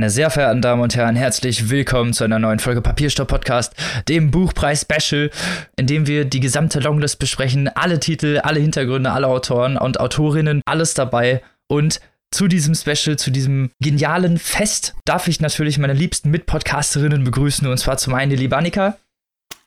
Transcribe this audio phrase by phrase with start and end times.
[0.00, 3.74] Meine sehr verehrten Damen und Herren, herzlich willkommen zu einer neuen Folge Papierstopp Podcast,
[4.08, 5.30] dem Buchpreis Special,
[5.76, 10.62] in dem wir die gesamte Longlist besprechen, alle Titel, alle Hintergründe, alle Autoren und Autorinnen,
[10.64, 12.00] alles dabei und
[12.30, 17.76] zu diesem Special, zu diesem genialen Fest darf ich natürlich meine liebsten Mitpodcasterinnen begrüßen und
[17.76, 18.96] zwar zum einen die liebe Annika.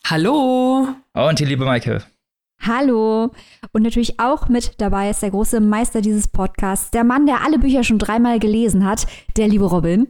[0.04, 0.88] Hallo.
[1.12, 2.02] Und die liebe Maike.
[2.60, 3.30] Hallo.
[3.70, 7.60] Und natürlich auch mit dabei ist der große Meister dieses Podcasts, der Mann, der alle
[7.60, 10.08] Bücher schon dreimal gelesen hat, der liebe Robin.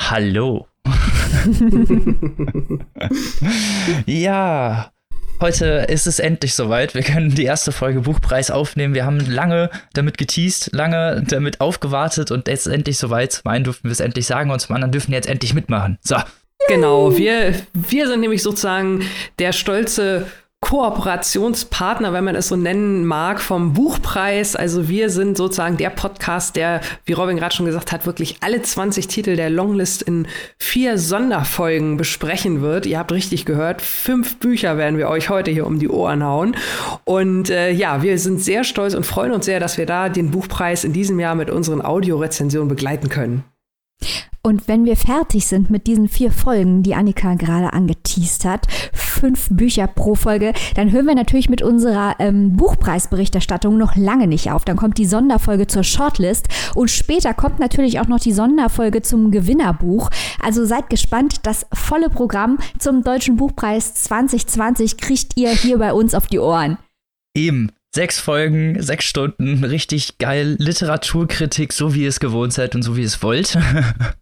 [0.00, 0.66] Hallo.
[4.06, 4.90] ja,
[5.40, 6.94] heute ist es endlich soweit.
[6.94, 8.94] Wir können die erste Folge Buchpreis aufnehmen.
[8.94, 13.32] Wir haben lange damit geteased, lange damit aufgewartet und jetzt endlich soweit.
[13.32, 15.98] Zum einen dürfen wir es endlich sagen und zum anderen dürfen wir jetzt endlich mitmachen.
[16.02, 16.16] So.
[16.68, 19.02] Genau, wir, wir sind nämlich sozusagen
[19.38, 20.26] der stolze
[20.60, 24.56] Kooperationspartner, wenn man es so nennen mag, vom Buchpreis.
[24.56, 28.60] Also wir sind sozusagen der Podcast, der, wie Robin gerade schon gesagt hat, wirklich alle
[28.60, 30.26] 20 Titel der Longlist in
[30.58, 32.86] vier Sonderfolgen besprechen wird.
[32.86, 36.56] Ihr habt richtig gehört, fünf Bücher werden wir euch heute hier um die Ohren hauen.
[37.04, 40.30] Und äh, ja, wir sind sehr stolz und freuen uns sehr, dass wir da den
[40.32, 43.44] Buchpreis in diesem Jahr mit unseren Audiorezensionen begleiten können.
[44.48, 49.48] Und wenn wir fertig sind mit diesen vier Folgen, die Annika gerade angeteased hat, fünf
[49.50, 54.64] Bücher pro Folge, dann hören wir natürlich mit unserer ähm, Buchpreisberichterstattung noch lange nicht auf.
[54.64, 59.32] Dann kommt die Sonderfolge zur Shortlist und später kommt natürlich auch noch die Sonderfolge zum
[59.32, 60.08] Gewinnerbuch.
[60.42, 66.14] Also seid gespannt, das volle Programm zum Deutschen Buchpreis 2020 kriegt ihr hier bei uns
[66.14, 66.78] auf die Ohren.
[67.36, 67.70] Eben.
[67.94, 70.56] Sechs Folgen, sechs Stunden, richtig geil.
[70.58, 73.58] Literaturkritik, so wie ihr es gewohnt seid und so wie ihr es wollt.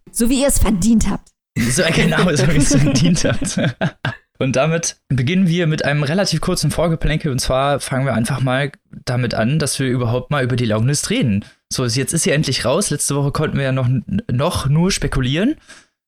[0.09, 1.29] So wie ihr es verdient habt.
[1.55, 3.59] So, genau, so wie ihr es verdient habt.
[4.39, 7.31] Und damit beginnen wir mit einem relativ kurzen Vorgeplänkel.
[7.31, 8.71] Und zwar fangen wir einfach mal
[9.05, 11.43] damit an, dass wir überhaupt mal über die Longlist reden.
[11.71, 12.89] So, jetzt ist sie endlich raus.
[12.89, 13.89] Letzte Woche konnten wir ja noch,
[14.31, 15.55] noch nur spekulieren.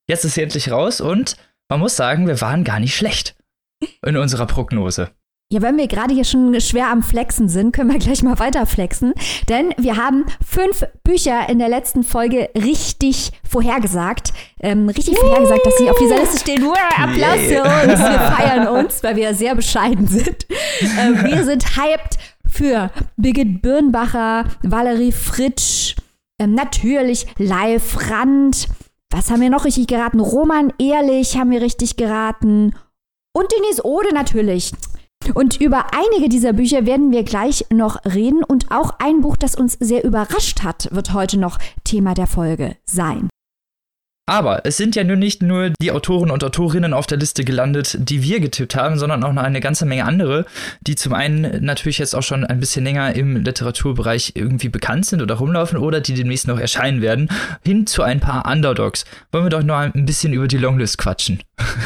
[0.08, 1.38] Jetzt ist sie endlich raus und
[1.70, 3.36] man muss sagen, wir waren gar nicht schlecht
[4.06, 5.12] in unserer Prognose.
[5.52, 8.68] Ja, wenn wir gerade hier schon schwer am Flexen sind, können wir gleich mal weiter
[8.68, 9.16] flexen.
[9.50, 14.32] Denn wir haben fünf Bücher in der letzten Folge richtig vorhergesagt.
[14.60, 15.22] Ähm, richtig Woo!
[15.22, 16.64] vorhergesagt, dass sie auf dieser Liste stehen.
[16.64, 18.00] Wow, Applaus für uns.
[18.00, 20.46] Wir feiern uns, weil wir sehr bescheiden sind.
[21.00, 25.96] Ähm, wir sind hyped für Birgit Birnbacher, Valerie Fritsch,
[26.38, 28.68] ähm, natürlich Live Rand.
[29.10, 30.20] Was haben wir noch richtig geraten?
[30.20, 32.76] Roman Ehrlich haben wir richtig geraten.
[33.34, 34.74] Und Denise Ode natürlich.
[35.34, 39.56] Und über einige dieser Bücher werden wir gleich noch reden und auch ein Buch, das
[39.56, 43.30] uns sehr überrascht hat, wird heute noch Thema der Folge sein.
[44.30, 47.98] Aber es sind ja nur nicht nur die Autoren und Autorinnen auf der Liste gelandet,
[48.00, 50.46] die wir getippt haben, sondern auch noch eine ganze Menge andere,
[50.82, 55.24] die zum einen natürlich jetzt auch schon ein bisschen länger im Literaturbereich irgendwie bekannt sind
[55.24, 57.28] oder rumlaufen oder die demnächst noch erscheinen werden,
[57.66, 59.06] hin zu ein paar Underdogs.
[59.32, 61.42] Wollen wir doch noch ein bisschen über die Longlist quatschen,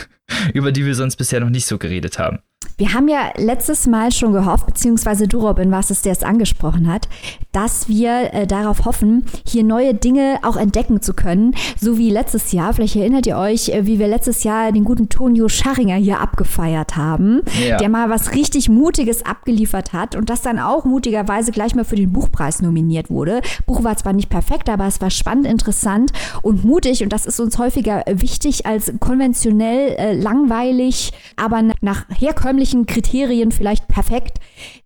[0.54, 2.40] über die wir sonst bisher noch nicht so geredet haben.
[2.78, 6.92] Wir haben ja letztes Mal schon gehofft, beziehungsweise du, Robin, warst es, der es angesprochen
[6.92, 7.08] hat,
[7.54, 11.56] dass wir äh, darauf hoffen, hier neue Dinge auch entdecken zu können.
[11.80, 15.08] So wie letztes Jahr, vielleicht erinnert ihr euch, äh, wie wir letztes Jahr den guten
[15.08, 17.78] Tonio Scharringer hier abgefeiert haben, ja.
[17.78, 21.96] der mal was richtig Mutiges abgeliefert hat und das dann auch mutigerweise gleich mal für
[21.96, 23.42] den Buchpreis nominiert wurde.
[23.66, 27.40] Buch war zwar nicht perfekt, aber es war spannend, interessant und mutig und das ist
[27.40, 34.40] uns häufiger wichtig als konventionell äh, langweilig, aber nach herkömmlichen Kriterien vielleicht perfekt.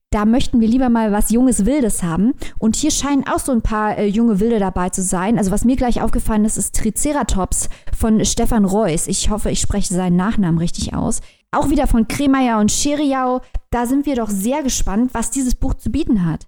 [0.09, 2.33] Da möchten wir lieber mal was Junges, Wildes haben.
[2.59, 5.37] Und hier scheinen auch so ein paar äh, junge Wilde dabei zu sein.
[5.37, 9.07] Also was mir gleich aufgefallen ist, ist Triceratops von Stefan Reuss.
[9.07, 11.19] Ich hoffe, ich spreche seinen Nachnamen richtig aus.
[11.51, 13.41] Auch wieder von Kremeyer und Scheriau.
[13.69, 16.47] Da sind wir doch sehr gespannt, was dieses Buch zu bieten hat.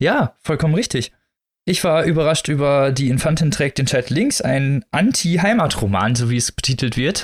[0.00, 1.12] Ja, vollkommen richtig.
[1.64, 6.50] Ich war überrascht über Die Infantin trägt den Chat links, ein Anti-Heimatroman, so wie es
[6.50, 7.22] betitelt wird.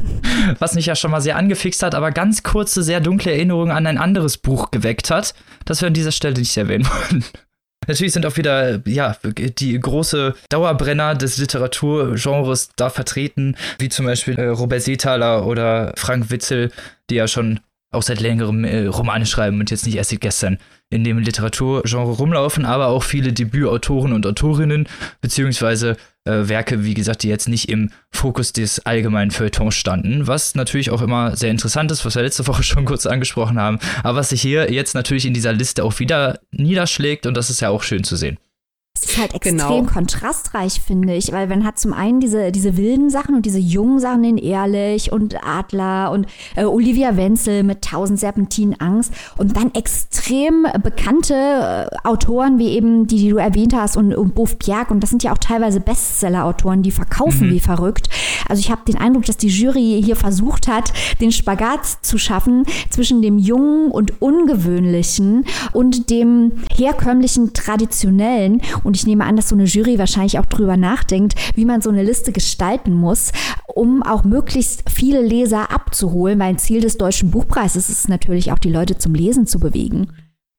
[0.58, 3.86] Was mich ja schon mal sehr angefixt hat, aber ganz kurze, sehr dunkle Erinnerungen an
[3.86, 5.34] ein anderes Buch geweckt hat,
[5.64, 7.24] das wir an dieser Stelle nicht erwähnen wollen.
[7.86, 14.38] Natürlich sind auch wieder, ja, die große Dauerbrenner des Literaturgenres da vertreten, wie zum Beispiel
[14.38, 16.70] äh, Robert Seethaler oder Frank Witzel,
[17.08, 17.60] die ja schon
[17.90, 20.58] auch seit längerem äh, Romane schreiben und jetzt nicht erst seit gestern
[20.90, 24.88] in dem Literaturgenre rumlaufen, aber auch viele Debütautoren und Autorinnen,
[25.20, 30.54] beziehungsweise äh, Werke, wie gesagt, die jetzt nicht im Fokus des allgemeinen Feuilletons standen, was
[30.54, 34.18] natürlich auch immer sehr interessant ist, was wir letzte Woche schon kurz angesprochen haben, aber
[34.18, 37.70] was sich hier jetzt natürlich in dieser Liste auch wieder niederschlägt und das ist ja
[37.70, 38.38] auch schön zu sehen.
[38.96, 39.82] Es ist halt extrem genau.
[39.84, 44.00] kontrastreich, finde ich, weil man hat zum einen diese, diese wilden Sachen und diese jungen
[44.00, 46.26] Sachen, den Ehrlich und Adler und
[46.56, 53.06] äh, Olivia Wenzel mit Tausend Serpentinen Angst und dann extrem bekannte äh, Autoren wie eben
[53.06, 55.80] die, die du erwähnt hast und, und Bof Bjerg und das sind ja auch teilweise
[55.80, 57.52] Bestseller-Autoren, die verkaufen mhm.
[57.52, 58.10] wie verrückt.
[58.48, 62.64] Also ich habe den Eindruck, dass die Jury hier versucht hat, den Spagat zu schaffen
[62.90, 69.54] zwischen dem jungen und ungewöhnlichen und dem herkömmlichen, traditionellen und ich nehme an, dass so
[69.54, 73.32] eine Jury wahrscheinlich auch drüber nachdenkt, wie man so eine Liste gestalten muss,
[73.74, 76.38] um auch möglichst viele Leser abzuholen.
[76.38, 80.08] Mein Ziel des Deutschen Buchpreises ist natürlich auch, die Leute zum Lesen zu bewegen.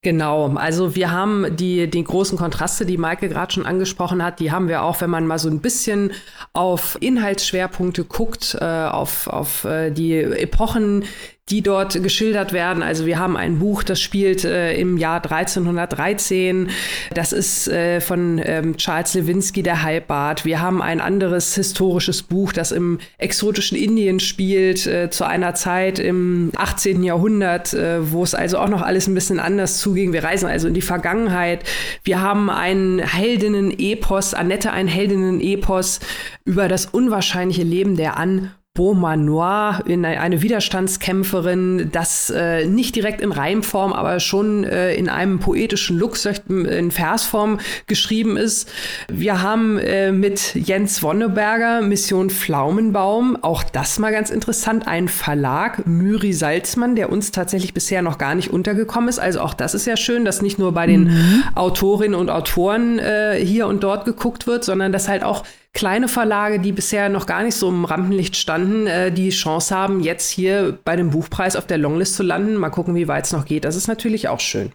[0.03, 4.51] Genau, also wir haben die, die großen Kontraste, die Maike gerade schon angesprochen hat, die
[4.51, 6.12] haben wir auch, wenn man mal so ein bisschen
[6.53, 11.03] auf Inhaltsschwerpunkte guckt, äh, auf, auf äh, die Epochen,
[11.51, 12.81] die dort geschildert werden.
[12.81, 16.69] Also wir haben ein Buch, das spielt äh, im Jahr 1313.
[17.13, 20.45] Das ist äh, von ähm, Charles Lewinsky, der Halbbart.
[20.45, 26.00] Wir haben ein anderes historisches Buch, das im exotischen Indien spielt, äh, zu einer Zeit
[26.00, 27.03] im 18.
[27.03, 30.13] Jahrhundert, äh, wo es also auch noch alles ein bisschen anders zuging.
[30.13, 31.65] Wir reisen also in die Vergangenheit.
[32.03, 36.00] Wir haben einen Heldinnen-Epos, Annette, ein Heldinnen-Epos
[36.45, 43.33] über das unwahrscheinliche Leben der An- Beaumanoir, in eine Widerstandskämpferin, das äh, nicht direkt in
[43.33, 48.71] Reimform, aber schon äh, in einem poetischen Look in Versform geschrieben ist.
[49.12, 55.85] Wir haben äh, mit Jens Wonneberger Mission Pflaumenbaum, auch das mal ganz interessant, ein Verlag,
[55.85, 59.19] Myri Salzmann, der uns tatsächlich bisher noch gar nicht untergekommen ist.
[59.19, 61.44] Also auch das ist ja schön, dass nicht nur bei den mhm.
[61.56, 66.59] Autorinnen und Autoren äh, hier und dort geguckt wird, sondern dass halt auch kleine Verlage,
[66.59, 70.77] die bisher noch gar nicht so im Rampenlicht standen, äh, die Chance haben, jetzt hier
[70.83, 72.56] bei dem Buchpreis auf der Longlist zu landen.
[72.56, 73.65] Mal gucken, wie weit es noch geht.
[73.65, 74.71] Das ist natürlich auch schön.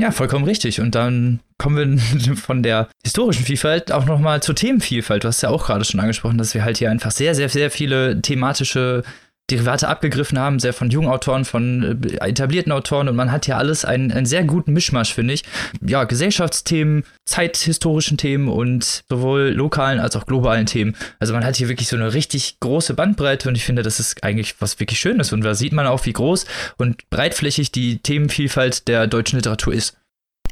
[0.00, 0.80] Ja, vollkommen richtig.
[0.80, 5.24] Und dann kommen wir von der historischen Vielfalt auch nochmal zur Themenvielfalt.
[5.24, 7.70] Du hast ja auch gerade schon angesprochen, dass wir halt hier einfach sehr, sehr, sehr
[7.70, 9.02] viele thematische
[9.50, 13.56] Derivate abgegriffen haben, sehr von jungen Autoren, von äh, etablierten Autoren und man hat ja
[13.56, 15.44] alles einen, einen sehr guten Mischmasch, finde ich.
[15.84, 20.96] Ja, Gesellschaftsthemen, zeithistorischen Themen und sowohl lokalen als auch globalen Themen.
[21.18, 24.22] Also man hat hier wirklich so eine richtig große Bandbreite und ich finde, das ist
[24.22, 26.46] eigentlich was wirklich Schönes und da sieht man auch, wie groß
[26.78, 29.96] und breitflächig die Themenvielfalt der deutschen Literatur ist.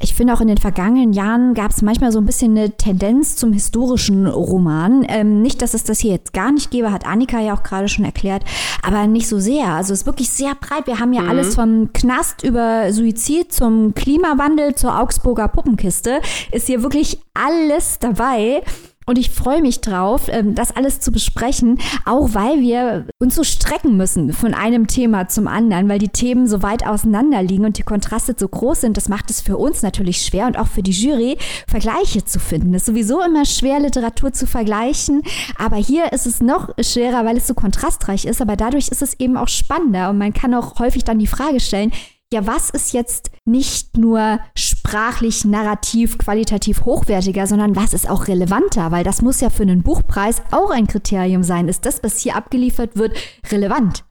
[0.00, 3.36] Ich finde auch in den vergangenen Jahren gab es manchmal so ein bisschen eine Tendenz
[3.36, 5.04] zum historischen Roman.
[5.08, 7.88] Ähm, nicht, dass es das hier jetzt gar nicht gäbe, hat Annika ja auch gerade
[7.88, 8.44] schon erklärt,
[8.82, 9.68] aber nicht so sehr.
[9.68, 10.86] Also es ist wirklich sehr breit.
[10.86, 11.28] Wir haben ja mhm.
[11.28, 16.20] alles vom Knast über Suizid zum Klimawandel zur Augsburger Puppenkiste.
[16.52, 18.62] Ist hier wirklich alles dabei.
[19.08, 23.42] Und ich freue mich drauf, ähm, das alles zu besprechen, auch weil wir uns so
[23.42, 27.78] strecken müssen von einem Thema zum anderen, weil die Themen so weit auseinander liegen und
[27.78, 28.98] die Kontraste so groß sind.
[28.98, 32.74] Das macht es für uns natürlich schwer und auch für die Jury, Vergleiche zu finden.
[32.74, 35.22] Es ist sowieso immer schwer, Literatur zu vergleichen,
[35.56, 39.18] aber hier ist es noch schwerer, weil es so kontrastreich ist, aber dadurch ist es
[39.18, 41.92] eben auch spannender und man kann auch häufig dann die Frage stellen,
[42.32, 48.90] ja, was ist jetzt nicht nur sprachlich, narrativ, qualitativ hochwertiger, sondern was ist auch relevanter?
[48.90, 51.68] Weil das muss ja für einen Buchpreis auch ein Kriterium sein.
[51.68, 53.16] Ist das, was hier abgeliefert wird,
[53.50, 54.04] relevant?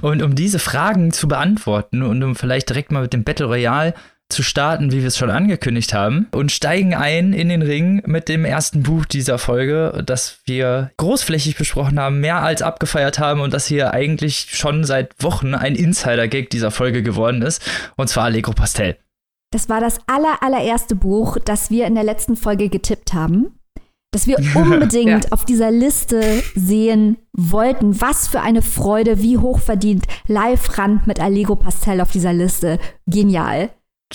[0.00, 3.94] Und um diese Fragen zu beantworten und um vielleicht direkt mal mit dem Battle Royale
[4.32, 8.28] zu starten, wie wir es schon angekündigt haben, und steigen ein in den Ring mit
[8.28, 13.52] dem ersten Buch dieser Folge, das wir großflächig besprochen haben, mehr als abgefeiert haben und
[13.52, 17.62] das hier eigentlich schon seit Wochen ein Insider-Gag dieser Folge geworden ist,
[17.96, 18.96] und zwar Allegro Pastel.
[19.52, 23.58] Das war das aller, allererste Buch, das wir in der letzten Folge getippt haben.
[24.10, 25.30] Das wir unbedingt ja.
[25.32, 28.00] auf dieser Liste sehen wollten.
[28.00, 30.06] Was für eine Freude, wie hochverdient.
[30.26, 32.78] Live-Rand mit Allegro Pastel auf dieser Liste.
[33.06, 33.70] Genial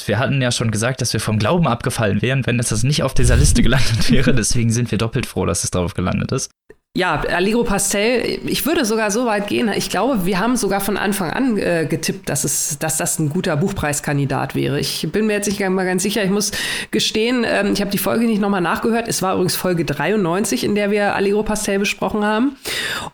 [0.06, 3.04] wir hatten ja schon gesagt, dass wir vom Glauben abgefallen wären, wenn es das nicht
[3.04, 4.34] auf dieser Liste gelandet wäre.
[4.34, 6.52] Deswegen sind wir doppelt froh, dass es darauf gelandet ist.
[6.98, 9.70] Ja, Allegro Pastel, ich würde sogar so weit gehen.
[9.76, 13.30] Ich glaube, wir haben sogar von Anfang an äh, getippt, dass, es, dass das ein
[13.30, 14.80] guter Buchpreiskandidat wäre.
[14.80, 16.24] Ich bin mir jetzt nicht mal ganz sicher.
[16.24, 16.50] Ich muss
[16.90, 19.08] gestehen, ähm, ich habe die Folge nicht nochmal nachgehört.
[19.08, 22.56] Es war übrigens Folge 93, in der wir Allegro Pastel besprochen haben.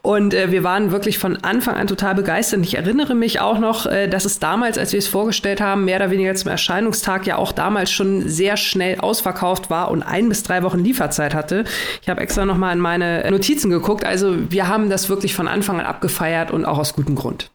[0.02, 2.62] Und äh, wir waren wirklich von Anfang an total begeistert.
[2.64, 5.98] Ich erinnere mich auch noch, äh, dass es damals, als wir es vorgestellt haben, mehr
[5.98, 10.44] oder weniger zum Erscheinungstag ja auch damals schon sehr schnell ausverkauft war und ein bis
[10.44, 11.66] drei Wochen Lieferzeit hatte.
[12.02, 14.06] Ich habe extra nochmal in meine Notizen geguckt.
[14.06, 17.52] Also wir haben das wirklich von Anfang an abgefeiert und auch aus gutem Grund.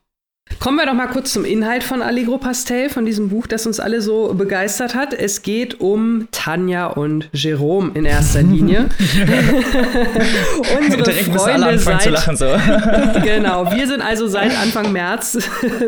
[0.61, 3.79] Kommen wir doch mal kurz zum Inhalt von Allegro Pastel, von diesem Buch, das uns
[3.79, 5.15] alle so begeistert hat.
[5.15, 8.89] Es geht um Tanja und Jerome in erster Linie.
[10.81, 12.47] Unsere Direkt Freunde alle anfangen seit, zu lachen so.
[13.23, 15.39] genau, wir sind also seit Anfang März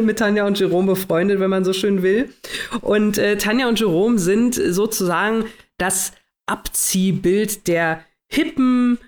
[0.02, 2.32] mit Tanja und Jerome befreundet, wenn man so schön will.
[2.80, 5.46] Und äh, Tanja und Jerome sind sozusagen
[5.78, 6.12] das
[6.46, 8.98] Abziehbild der hippen,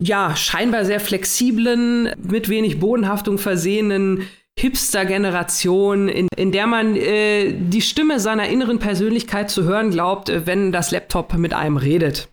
[0.00, 4.26] ja, scheinbar sehr flexiblen, mit wenig Bodenhaftung versehenen
[4.58, 10.46] Hipster-Generation, in, in der man äh, die Stimme seiner inneren Persönlichkeit zu hören glaubt, äh,
[10.46, 12.28] wenn das Laptop mit einem redet.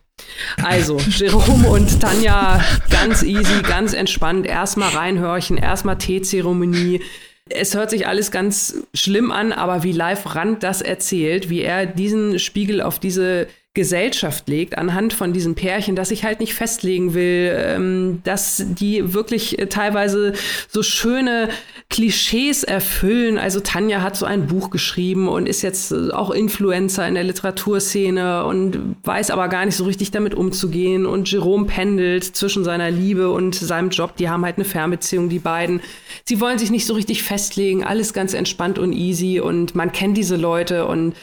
[0.62, 7.02] Also, Jerome und Tanja, ganz easy, ganz entspannt, erstmal reinhörchen, erstmal Teezeremonie.
[7.48, 11.86] Es hört sich alles ganz schlimm an, aber wie Live Rand das erzählt, wie er
[11.86, 17.14] diesen Spiegel auf diese Gesellschaft legt, anhand von diesen Pärchen, dass ich halt nicht festlegen
[17.14, 20.34] will, ähm, dass die wirklich äh, teilweise
[20.68, 21.48] so schöne
[21.88, 23.38] Klischees erfüllen.
[23.38, 27.24] Also Tanja hat so ein Buch geschrieben und ist jetzt äh, auch Influencer in der
[27.24, 31.06] Literaturszene und weiß aber gar nicht so richtig damit umzugehen.
[31.06, 34.16] Und Jerome pendelt zwischen seiner Liebe und seinem Job.
[34.16, 35.80] Die haben halt eine Fernbeziehung, die beiden.
[36.24, 40.18] Sie wollen sich nicht so richtig festlegen, alles ganz entspannt und easy und man kennt
[40.18, 41.14] diese Leute und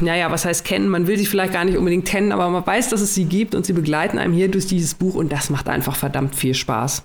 [0.00, 0.88] naja, was heißt kennen?
[0.88, 3.54] Man will sie vielleicht gar nicht unbedingt kennen, aber man weiß, dass es sie gibt
[3.54, 7.04] und sie begleiten einem hier durch dieses Buch und das macht einfach verdammt viel Spaß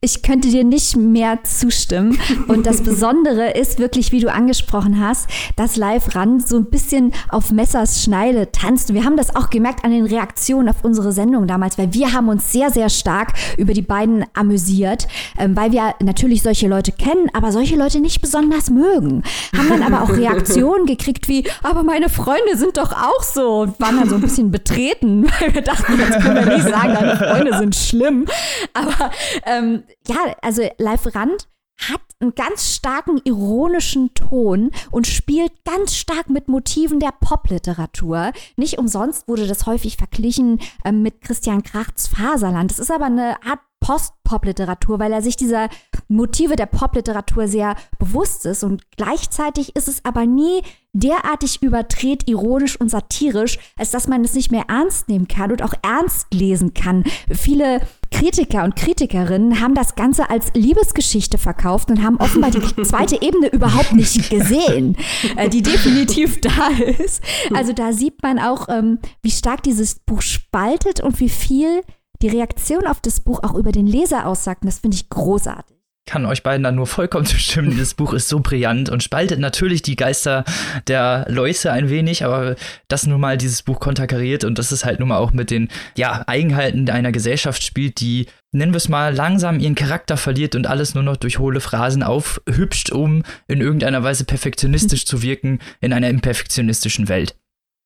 [0.00, 2.20] ich könnte dir nicht mehr zustimmen.
[2.46, 7.12] Und das Besondere ist wirklich, wie du angesprochen hast, dass Live Rand so ein bisschen
[7.30, 8.90] auf Messers Schneide tanzt.
[8.90, 12.12] Und wir haben das auch gemerkt an den Reaktionen auf unsere Sendung damals, weil wir
[12.12, 16.92] haben uns sehr, sehr stark über die beiden amüsiert, ähm, weil wir natürlich solche Leute
[16.92, 19.24] kennen, aber solche Leute nicht besonders mögen.
[19.56, 23.80] Haben dann aber auch Reaktionen gekriegt wie, aber meine Freunde sind doch auch so und
[23.80, 27.16] waren dann so ein bisschen betreten, weil wir dachten, jetzt können wir nicht sagen, deine
[27.16, 28.26] Freunde sind schlimm.
[28.74, 29.10] Aber
[29.44, 36.28] ähm, ja, also Live Rand hat einen ganz starken ironischen Ton und spielt ganz stark
[36.28, 38.32] mit Motiven der Popliteratur.
[38.56, 42.70] Nicht umsonst wurde das häufig verglichen äh, mit Christian Krachts Faserland.
[42.72, 45.68] Das ist aber eine Art Post-Pop-Literatur, weil er sich dieser
[46.08, 50.62] Motive der Pop-Literatur sehr bewusst ist und gleichzeitig ist es aber nie
[50.94, 55.62] derartig überdreht, ironisch und satirisch, als dass man es nicht mehr ernst nehmen kann und
[55.62, 57.04] auch ernst lesen kann.
[57.30, 63.20] Viele Kritiker und Kritikerinnen haben das Ganze als Liebesgeschichte verkauft und haben offenbar die zweite
[63.20, 64.96] Ebene überhaupt nicht gesehen,
[65.36, 67.22] äh, die definitiv da ist.
[67.54, 71.82] Also da sieht man auch, ähm, wie stark dieses Buch spaltet und wie viel
[72.22, 74.62] die Reaktion auf das Buch auch über den Leser aussagt.
[74.62, 75.77] Und das finde ich großartig
[76.08, 77.70] kann euch beiden da nur vollkommen zustimmen.
[77.70, 80.44] Dieses Buch ist so brillant und spaltet natürlich die Geister
[80.86, 82.56] der Leute ein wenig, aber
[82.88, 85.68] das nun mal dieses Buch konterkariert und das ist halt nun mal auch mit den
[85.96, 90.66] ja, Eigenheiten einer Gesellschaft spielt, die, nennen wir es mal, langsam ihren Charakter verliert und
[90.66, 95.92] alles nur noch durch hohle Phrasen aufhübscht, um in irgendeiner Weise perfektionistisch zu wirken in
[95.92, 97.36] einer imperfektionistischen Welt.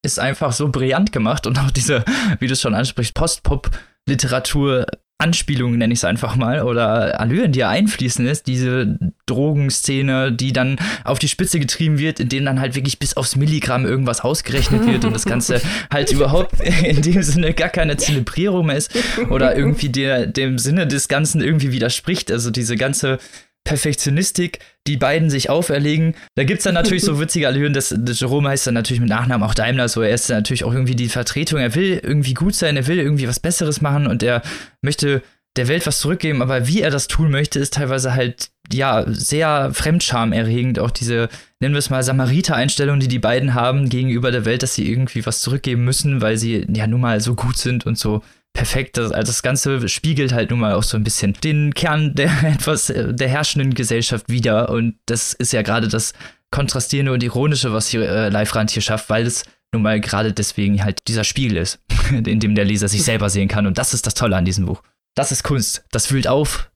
[0.05, 2.05] Ist einfach so brillant gemacht und auch diese,
[2.39, 4.87] wie du es schon ansprichst, Post-Pop-Literatur
[5.23, 10.53] Anspielungen, nenne ich es einfach mal, oder Allüren, die ja einfließen ist, diese Drogenszene, die
[10.53, 14.21] dann auf die Spitze getrieben wird, in denen dann halt wirklich bis aufs Milligramm irgendwas
[14.21, 15.63] ausgerechnet wird und das Ganze
[15.93, 18.91] halt überhaupt in dem Sinne gar keine Zelebrierung mehr ist
[19.31, 22.31] oder irgendwie der, dem Sinne des Ganzen irgendwie widerspricht.
[22.33, 23.19] Also diese ganze
[23.65, 26.15] Perfektionistik, die beiden sich auferlegen.
[26.35, 29.09] Da gibt es dann natürlich so witzige Allüren, dass, dass Jerome heißt dann natürlich mit
[29.09, 32.35] Nachnamen auch Daimler, so er ist dann natürlich auch irgendwie die Vertretung, er will irgendwie
[32.35, 34.43] gut sein, er will irgendwie was Besseres machen und er
[34.83, 35.23] möchte
[35.57, 39.71] der Welt was zurückgeben, aber wie er das tun möchte, ist teilweise halt, ja, sehr
[39.75, 40.79] fremdschamerregend.
[40.79, 41.29] Auch diese,
[41.61, 45.27] nennen wir es mal, Samariter-Einstellung, die die beiden haben gegenüber der Welt, dass sie irgendwie
[45.27, 48.97] was zurückgeben müssen, weil sie ja nun mal so gut sind und so perfekt.
[48.97, 52.31] Das, also das Ganze spiegelt halt nun mal auch so ein bisschen den Kern der
[52.45, 54.71] etwas äh, der herrschenden Gesellschaft wieder.
[54.71, 56.13] Und das ist ja gerade das
[56.51, 60.85] Kontrastierende und Ironische, was hier äh, Live-Rand hier schafft, weil es nun mal gerade deswegen
[60.85, 61.81] halt dieser Spiegel ist,
[62.11, 63.67] in dem der Leser sich selber sehen kann.
[63.67, 64.83] Und das ist das Tolle an diesem Buch.
[65.15, 65.85] Das ist Kunst.
[65.91, 66.71] Das wühlt auf,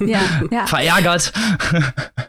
[0.00, 0.20] ja,
[0.50, 0.66] ja.
[0.66, 1.32] verärgert.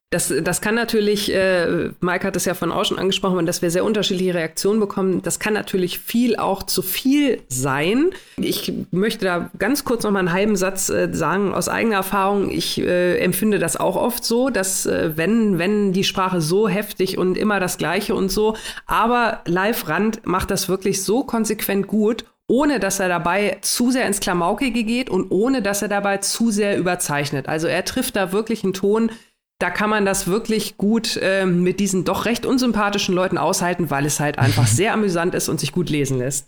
[0.09, 3.71] Das, das kann natürlich, äh, Mike hat es ja von auch schon angesprochen, dass wir
[3.71, 5.21] sehr unterschiedliche Reaktionen bekommen.
[5.21, 8.11] Das kann natürlich viel auch zu viel sein.
[8.37, 12.49] Ich möchte da ganz kurz noch mal einen halben Satz äh, sagen aus eigener Erfahrung.
[12.49, 17.17] Ich äh, empfinde das auch oft so, dass äh, wenn, wenn die Sprache so heftig
[17.17, 18.55] und immer das Gleiche und so,
[18.85, 24.07] aber Live Rand macht das wirklich so konsequent gut ohne dass er dabei zu sehr
[24.07, 27.47] ins Klamaukige geht und ohne dass er dabei zu sehr überzeichnet.
[27.47, 29.11] Also er trifft da wirklich einen Ton,
[29.59, 34.05] da kann man das wirklich gut äh, mit diesen doch recht unsympathischen Leuten aushalten, weil
[34.05, 36.47] es halt einfach sehr amüsant ist und sich gut lesen lässt.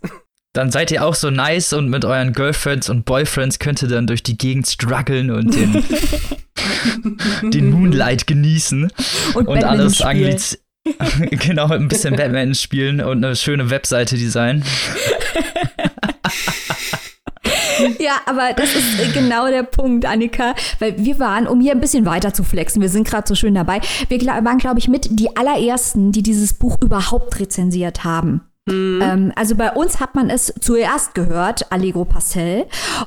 [0.53, 4.07] Dann seid ihr auch so nice und mit euren Girlfriends und Boyfriends könnt ihr dann
[4.07, 5.83] durch die Gegend strugglen und den,
[7.51, 8.91] den Moonlight genießen
[9.35, 10.57] und, und alles Angliz
[11.31, 14.63] genau, ein bisschen Batman spielen und eine schöne Webseite designen.
[18.03, 22.05] ja, aber das ist genau der Punkt, Annika, weil wir waren, um hier ein bisschen
[22.05, 25.35] weiter zu flexen, wir sind gerade so schön dabei, wir waren, glaube ich, mit die
[25.35, 28.41] allerersten, die dieses Buch überhaupt rezensiert haben.
[28.69, 29.01] Mhm.
[29.01, 32.65] Ähm, also bei uns hat man es zuerst gehört, Allegro Pastel.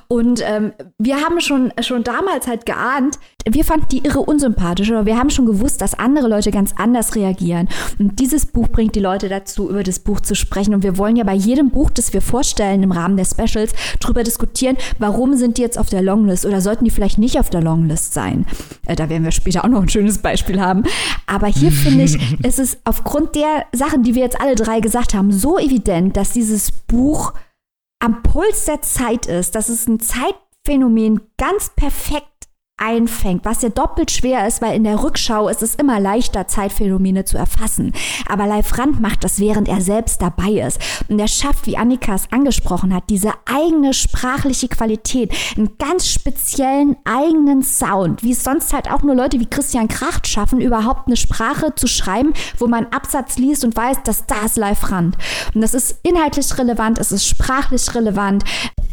[0.08, 3.18] Und ähm, wir haben schon, schon damals halt geahnt,
[3.48, 7.14] wir fanden die irre unsympathisch, aber wir haben schon gewusst, dass andere Leute ganz anders
[7.14, 7.68] reagieren.
[7.98, 10.74] Und dieses Buch bringt die Leute dazu, über das Buch zu sprechen.
[10.74, 14.22] Und wir wollen ja bei jedem Buch, das wir vorstellen im Rahmen der Specials, darüber
[14.22, 17.62] diskutieren, warum sind die jetzt auf der Longlist oder sollten die vielleicht nicht auf der
[17.62, 18.46] Longlist sein.
[18.86, 20.84] Äh, da werden wir später auch noch ein schönes Beispiel haben.
[21.26, 25.14] Aber hier finde ich, ist es aufgrund der Sachen, die wir jetzt alle drei gesagt
[25.14, 27.32] haben, so evident, dass dieses Buch
[27.98, 32.31] am Puls der Zeit ist, dass es ein Zeitphänomen ganz perfekt
[32.82, 37.24] einfängt, was ja doppelt schwer ist, weil in der Rückschau ist es immer leichter, Zeitphänomene
[37.24, 37.92] zu erfassen.
[38.28, 40.80] Aber Leif Rand macht das, während er selbst dabei ist.
[41.08, 46.96] Und er schafft, wie Annika es angesprochen hat, diese eigene sprachliche Qualität, einen ganz speziellen
[47.04, 51.16] eigenen Sound, wie es sonst halt auch nur Leute wie Christian Kracht schaffen, überhaupt eine
[51.16, 55.16] Sprache zu schreiben, wo man Absatz liest und weiß, dass das Leif Rand.
[55.54, 58.44] Und das ist inhaltlich relevant, es ist sprachlich relevant.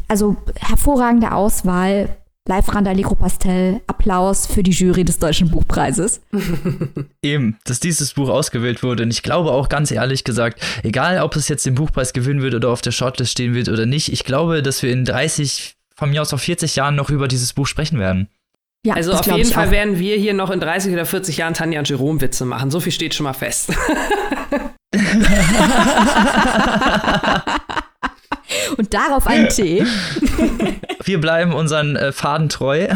[0.08, 2.10] Also hervorragende Auswahl
[2.50, 6.20] Live Randalico Pastel, Applaus für die Jury des Deutschen Buchpreises.
[7.22, 9.04] Eben, dass dieses Buch ausgewählt wurde.
[9.04, 12.56] Und ich glaube auch ganz ehrlich gesagt, egal ob es jetzt den Buchpreis gewinnen wird
[12.56, 16.10] oder auf der Shortlist stehen wird oder nicht, ich glaube, dass wir in 30, von
[16.10, 18.30] mir aus auf 40 Jahren noch über dieses Buch sprechen werden.
[18.84, 19.72] Ja, also auf jeden Fall auch.
[19.72, 22.72] werden wir hier noch in 30 oder 40 Jahren Tanja und Jerome Witze machen.
[22.72, 23.72] So viel steht schon mal fest.
[28.78, 29.86] Und darauf einen Tee.
[31.04, 32.88] Wir bleiben unseren äh, Faden treu.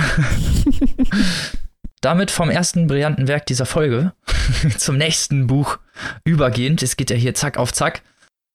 [2.01, 4.13] Damit vom ersten brillanten Werk dieser Folge
[4.77, 5.79] zum nächsten Buch
[6.25, 6.83] übergehend.
[6.83, 8.01] Es geht ja hier zack auf zack.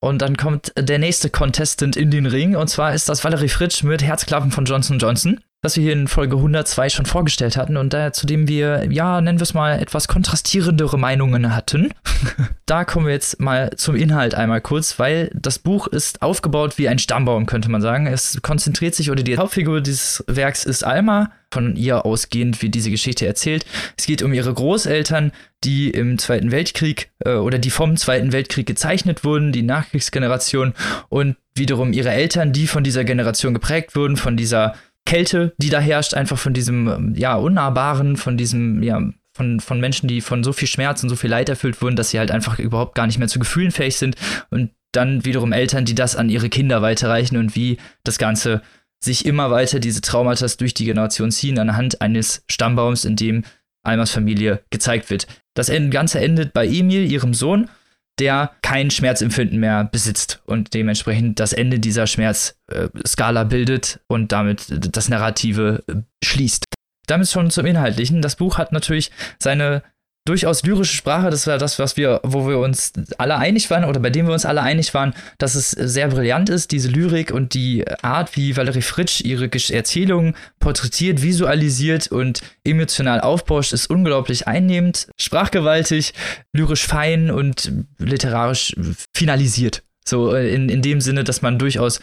[0.00, 2.56] Und dann kommt der nächste Contestant in den Ring.
[2.56, 6.06] Und zwar ist das Valerie Fritsch mit Herzklappen von Johnson Johnson das wir hier in
[6.06, 9.80] Folge 102 schon vorgestellt hatten und da, zu dem wir, ja, nennen wir es mal,
[9.80, 11.92] etwas kontrastierendere Meinungen hatten.
[12.66, 16.88] da kommen wir jetzt mal zum Inhalt einmal kurz, weil das Buch ist aufgebaut wie
[16.88, 18.06] ein Stammbaum, könnte man sagen.
[18.06, 22.90] Es konzentriert sich, oder die Hauptfigur dieses Werks ist Alma, von ihr ausgehend wie diese
[22.90, 23.64] Geschichte erzählt.
[23.96, 25.32] Es geht um ihre Großeltern,
[25.64, 30.74] die im Zweiten Weltkrieg äh, oder die vom Zweiten Weltkrieg gezeichnet wurden, die Nachkriegsgeneration
[31.08, 34.74] und wiederum ihre Eltern, die von dieser Generation geprägt wurden, von dieser
[35.08, 39.00] Kälte, die da herrscht, einfach von diesem, ähm, ja, Unnahbaren, von diesem, ja,
[39.34, 42.10] von, von Menschen, die von so viel Schmerz und so viel Leid erfüllt wurden, dass
[42.10, 44.16] sie halt einfach überhaupt gar nicht mehr zu Gefühlen fähig sind.
[44.50, 48.60] Und dann wiederum Eltern, die das an ihre Kinder weiterreichen und wie das Ganze
[49.02, 53.44] sich immer weiter diese Traumata durch die Generation ziehen, anhand eines Stammbaums, in dem
[53.84, 55.26] Almas Familie gezeigt wird.
[55.54, 57.70] Das Ganze endet bei Emil, ihrem Sohn,
[58.18, 65.08] der kein Schmerzempfinden mehr besitzt und dementsprechend das Ende dieser Schmerzskala bildet und damit das
[65.08, 66.64] Narrative äh, schließt.
[67.06, 68.20] Damit schon zum Inhaltlichen.
[68.20, 69.82] Das Buch hat natürlich seine
[70.28, 74.00] durchaus lyrische Sprache, das war das, was wir, wo wir uns alle einig waren oder
[74.00, 77.54] bei dem wir uns alle einig waren, dass es sehr brillant ist, diese Lyrik und
[77.54, 85.08] die Art, wie Valerie Fritsch ihre Erzählungen porträtiert, visualisiert und emotional aufbauscht, ist unglaublich einnehmend,
[85.16, 86.12] sprachgewaltig,
[86.52, 88.76] lyrisch fein und literarisch
[89.14, 89.82] finalisiert.
[90.06, 92.00] So äh, in, in dem Sinne, dass man durchaus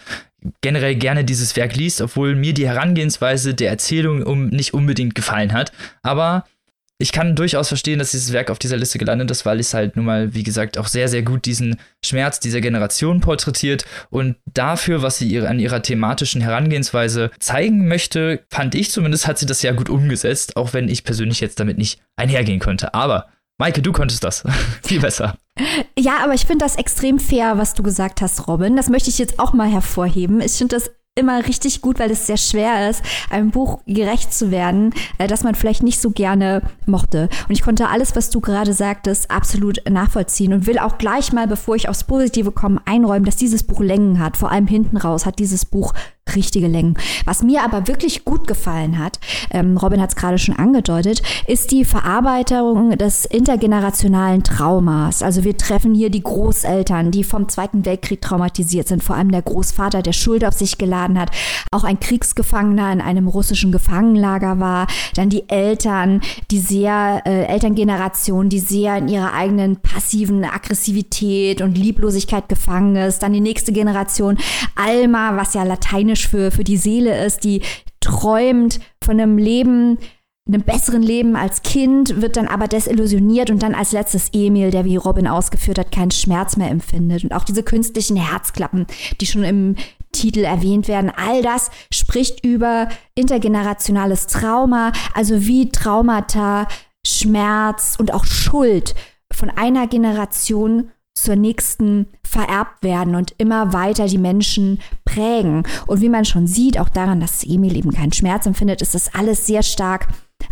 [0.62, 5.54] generell gerne dieses Werk liest, obwohl mir die Herangehensweise der Erzählung um nicht unbedingt gefallen
[5.54, 5.72] hat.
[6.04, 6.46] Aber
[6.98, 9.96] ich kann durchaus verstehen, dass dieses Werk auf dieser Liste gelandet ist, weil es halt
[9.96, 15.02] nun mal, wie gesagt, auch sehr, sehr gut diesen Schmerz dieser Generation porträtiert und dafür,
[15.02, 19.62] was sie ihre, an ihrer thematischen Herangehensweise zeigen möchte, fand ich zumindest, hat sie das
[19.62, 22.94] ja gut umgesetzt, auch wenn ich persönlich jetzt damit nicht einhergehen könnte.
[22.94, 23.28] Aber
[23.58, 24.44] Maike, du konntest das.
[24.84, 25.36] Viel besser.
[25.98, 28.76] Ja, aber ich finde das extrem fair, was du gesagt hast, Robin.
[28.76, 30.42] Das möchte ich jetzt auch mal hervorheben.
[30.42, 34.52] Ich finde das immer richtig gut, weil es sehr schwer ist, einem Buch gerecht zu
[34.52, 37.30] werden, äh, das man vielleicht nicht so gerne mochte.
[37.48, 41.48] Und ich konnte alles, was du gerade sagtest, absolut nachvollziehen und will auch gleich mal,
[41.48, 44.36] bevor ich aufs Positive komme, einräumen, dass dieses Buch Längen hat.
[44.36, 45.94] Vor allem hinten raus hat dieses Buch
[46.34, 46.96] richtige Längen.
[47.26, 49.20] Was mir aber wirklich gut gefallen hat,
[49.52, 55.22] ähm, Robin hat es gerade schon angedeutet, ist die Verarbeitung des intergenerationalen Traumas.
[55.22, 59.44] Also wir treffen hier die Großeltern, die vom Zweiten Weltkrieg traumatisiert sind, vor allem der
[59.44, 61.30] Großvater, der Schuld auf sich geladen hat,
[61.72, 68.50] auch ein Kriegsgefangener in einem russischen Gefangenlager war, dann die Eltern, die sehr äh, Elterngeneration,
[68.50, 74.38] die sehr in ihrer eigenen passiven Aggressivität und Lieblosigkeit gefangen ist, dann die nächste Generation
[74.76, 77.62] Alma, was ja lateinisch Englisch für, für die Seele ist, die
[78.00, 79.98] träumt von einem Leben,
[80.48, 84.86] einem besseren Leben als Kind, wird dann aber desillusioniert und dann als letztes Emil, der
[84.86, 87.26] wie Robin ausgeführt hat, keinen Schmerz mehr empfindet.
[87.26, 88.86] Und auch diese künstlichen Herzklappen,
[89.20, 89.76] die schon im
[90.14, 96.70] Titel erwähnt werden, all das spricht über intergenerationales Trauma, also wie Traumata,
[97.06, 98.96] Schmerz und auch Schuld
[99.34, 105.64] von einer Generation zur nächsten vererbt werden und immer weiter die Menschen prägen.
[105.88, 109.16] Und wie man schon sieht, auch daran, dass Emil eben keinen Schmerz empfindet, ist das
[109.16, 110.08] alles sehr stark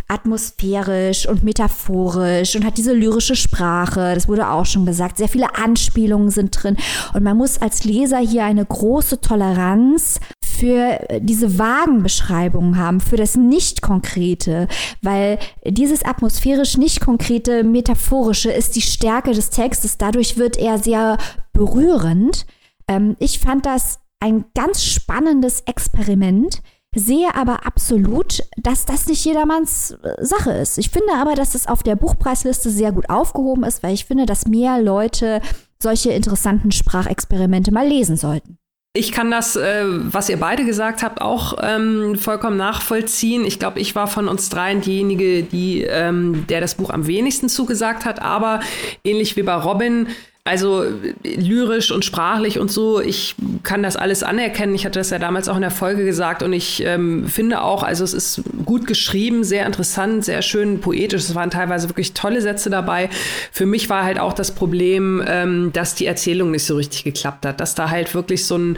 [0.08, 5.54] atmosphärisch und metaphorisch und hat diese lyrische Sprache, das wurde auch schon gesagt, sehr viele
[5.56, 6.76] Anspielungen sind drin
[7.14, 10.20] und man muss als Leser hier eine große Toleranz
[10.54, 14.68] für diese vagen Beschreibungen haben, für das Nicht-Konkrete,
[15.02, 21.18] weil dieses atmosphärisch nicht-konkrete, metaphorische ist die Stärke des Textes, dadurch wird er sehr
[21.52, 22.46] berührend.
[22.88, 26.62] Ähm, ich fand das ein ganz spannendes Experiment,
[26.94, 30.78] sehe aber absolut, dass das nicht jedermanns äh, Sache ist.
[30.78, 34.26] Ich finde aber, dass es auf der Buchpreisliste sehr gut aufgehoben ist, weil ich finde,
[34.26, 35.40] dass mehr Leute
[35.82, 38.58] solche interessanten Sprachexperimente mal lesen sollten.
[38.96, 43.44] Ich kann das, äh, was ihr beide gesagt habt, auch ähm, vollkommen nachvollziehen.
[43.44, 47.48] Ich glaube, ich war von uns dreien diejenige, die, ähm, der das Buch am wenigsten
[47.48, 48.22] zugesagt hat.
[48.22, 48.60] Aber
[49.02, 50.06] ähnlich wie bei Robin
[50.46, 50.84] also
[51.22, 54.74] lyrisch und sprachlich und so, ich kann das alles anerkennen.
[54.74, 57.82] Ich hatte das ja damals auch in der Folge gesagt und ich ähm, finde auch,
[57.82, 61.22] also es ist gut geschrieben, sehr interessant, sehr schön poetisch.
[61.22, 63.08] Es waren teilweise wirklich tolle Sätze dabei.
[63.52, 67.46] Für mich war halt auch das Problem, ähm, dass die Erzählung nicht so richtig geklappt
[67.46, 68.76] hat, dass da halt wirklich so ein,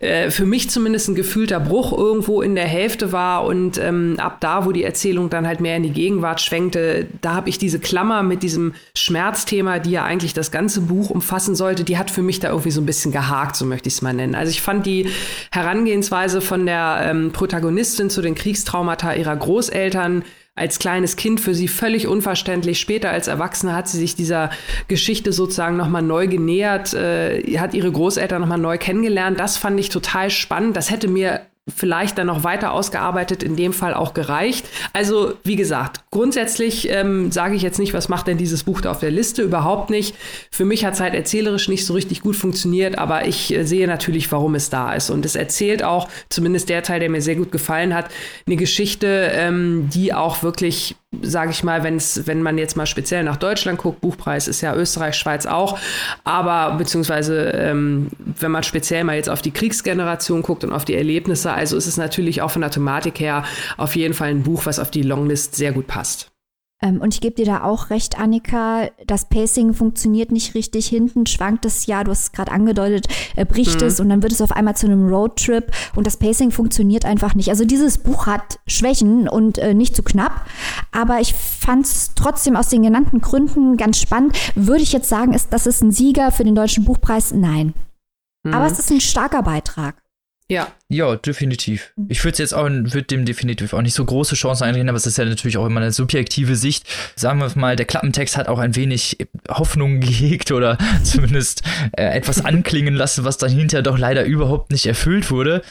[0.00, 4.38] äh, für mich zumindest ein gefühlter Bruch irgendwo in der Hälfte war und ähm, ab
[4.40, 7.80] da, wo die Erzählung dann halt mehr in die Gegenwart schwenkte, da habe ich diese
[7.80, 12.10] Klammer mit diesem Schmerzthema, die ja eigentlich das ganze Buch Buch umfassen sollte, die hat
[12.10, 14.34] für mich da irgendwie so ein bisschen gehakt, so möchte ich es mal nennen.
[14.34, 15.08] Also ich fand die
[15.50, 21.66] Herangehensweise von der ähm, Protagonistin zu den Kriegstraumata ihrer Großeltern als kleines Kind für sie
[21.66, 22.78] völlig unverständlich.
[22.78, 24.50] Später als Erwachsene hat sie sich dieser
[24.86, 29.40] Geschichte sozusagen nochmal neu genähert, äh, hat ihre Großeltern nochmal neu kennengelernt.
[29.40, 30.76] Das fand ich total spannend.
[30.76, 34.66] Das hätte mir vielleicht dann noch weiter ausgearbeitet, in dem Fall auch gereicht.
[34.92, 38.90] Also wie gesagt, grundsätzlich ähm, sage ich jetzt nicht, was macht denn dieses Buch da
[38.90, 40.16] auf der Liste, überhaupt nicht.
[40.50, 43.86] Für mich hat es halt erzählerisch nicht so richtig gut funktioniert, aber ich äh, sehe
[43.86, 45.10] natürlich, warum es da ist.
[45.10, 48.10] Und es erzählt auch, zumindest der Teil, der mir sehr gut gefallen hat,
[48.46, 53.22] eine Geschichte, ähm, die auch wirklich sage ich mal, wenn's, wenn man jetzt mal speziell
[53.22, 55.78] nach Deutschland guckt, Buchpreis ist ja Österreich, Schweiz auch,
[56.24, 60.94] aber beziehungsweise ähm, wenn man speziell mal jetzt auf die Kriegsgeneration guckt und auf die
[60.94, 63.44] Erlebnisse, also ist es natürlich auch von der Thematik her
[63.76, 66.31] auf jeden Fall ein Buch, was auf die Longlist sehr gut passt.
[66.82, 70.88] Ähm, und ich gebe dir da auch recht, Annika, das Pacing funktioniert nicht richtig.
[70.88, 73.86] Hinten schwankt es ja, du hast es gerade angedeutet, äh, bricht mhm.
[73.86, 77.34] es und dann wird es auf einmal zu einem Roadtrip und das Pacing funktioniert einfach
[77.34, 77.48] nicht.
[77.50, 80.44] Also dieses Buch hat Schwächen und äh, nicht zu knapp,
[80.90, 84.36] aber ich fand es trotzdem aus den genannten Gründen ganz spannend.
[84.56, 87.32] Würde ich jetzt sagen, ist das ist ein Sieger für den Deutschen Buchpreis?
[87.32, 87.74] Nein.
[88.42, 88.54] Mhm.
[88.54, 90.01] Aber es ist ein starker Beitrag.
[90.52, 90.70] Ja.
[90.90, 91.94] Ja, definitiv.
[92.08, 95.06] Ich würde jetzt auch, würde dem definitiv auch nicht so große Chancen einreden, aber es
[95.06, 96.86] ist ja natürlich auch immer eine subjektive Sicht.
[97.16, 99.16] Sagen wir mal, der Klappentext hat auch ein wenig
[99.48, 101.62] Hoffnung gehegt oder zumindest
[101.92, 105.62] äh, etwas anklingen lassen, was dann hinterher doch leider überhaupt nicht erfüllt wurde.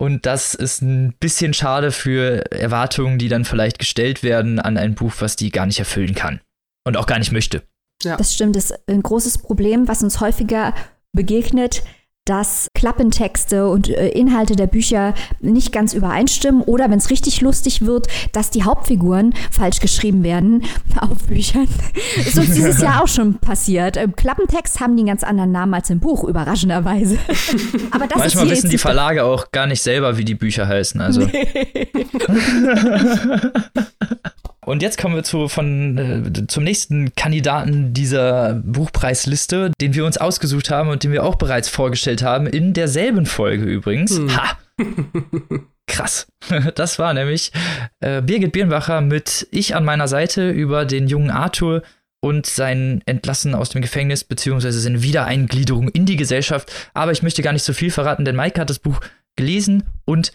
[0.00, 4.96] Und das ist ein bisschen schade für Erwartungen, die dann vielleicht gestellt werden an ein
[4.96, 6.40] Buch, was die gar nicht erfüllen kann
[6.84, 7.62] und auch gar nicht möchte.
[8.02, 8.16] Ja.
[8.16, 10.74] Das stimmt, das ist ein großes Problem, was uns häufiger
[11.12, 11.84] begegnet
[12.28, 17.86] dass Klappentexte und äh, Inhalte der Bücher nicht ganz übereinstimmen oder wenn es richtig lustig
[17.86, 20.64] wird, dass die Hauptfiguren falsch geschrieben werden
[21.00, 21.68] auf Büchern.
[22.16, 23.96] ist uns dieses Jahr auch schon passiert.
[23.96, 27.18] Im Klappentext haben die einen ganz anderen Namen als im Buch, überraschenderweise.
[27.90, 31.00] Aber das Manchmal ist wissen die Verlage auch gar nicht selber, wie die Bücher heißen.
[31.00, 31.22] Also.
[31.22, 31.68] Nee.
[34.68, 40.18] Und jetzt kommen wir zu, von, äh, zum nächsten Kandidaten dieser Buchpreisliste, den wir uns
[40.18, 44.18] ausgesucht haben und den wir auch bereits vorgestellt haben, in derselben Folge übrigens.
[44.18, 44.36] Hm.
[44.36, 44.58] Ha!
[45.86, 46.26] Krass.
[46.74, 47.50] Das war nämlich
[48.00, 51.82] äh, Birgit Birnbacher mit Ich an meiner Seite über den jungen Arthur
[52.20, 56.70] und sein Entlassen aus dem Gefängnis beziehungsweise seine Wiedereingliederung in die Gesellschaft.
[56.92, 59.00] Aber ich möchte gar nicht so viel verraten, denn Maike hat das Buch
[59.36, 60.32] gelesen und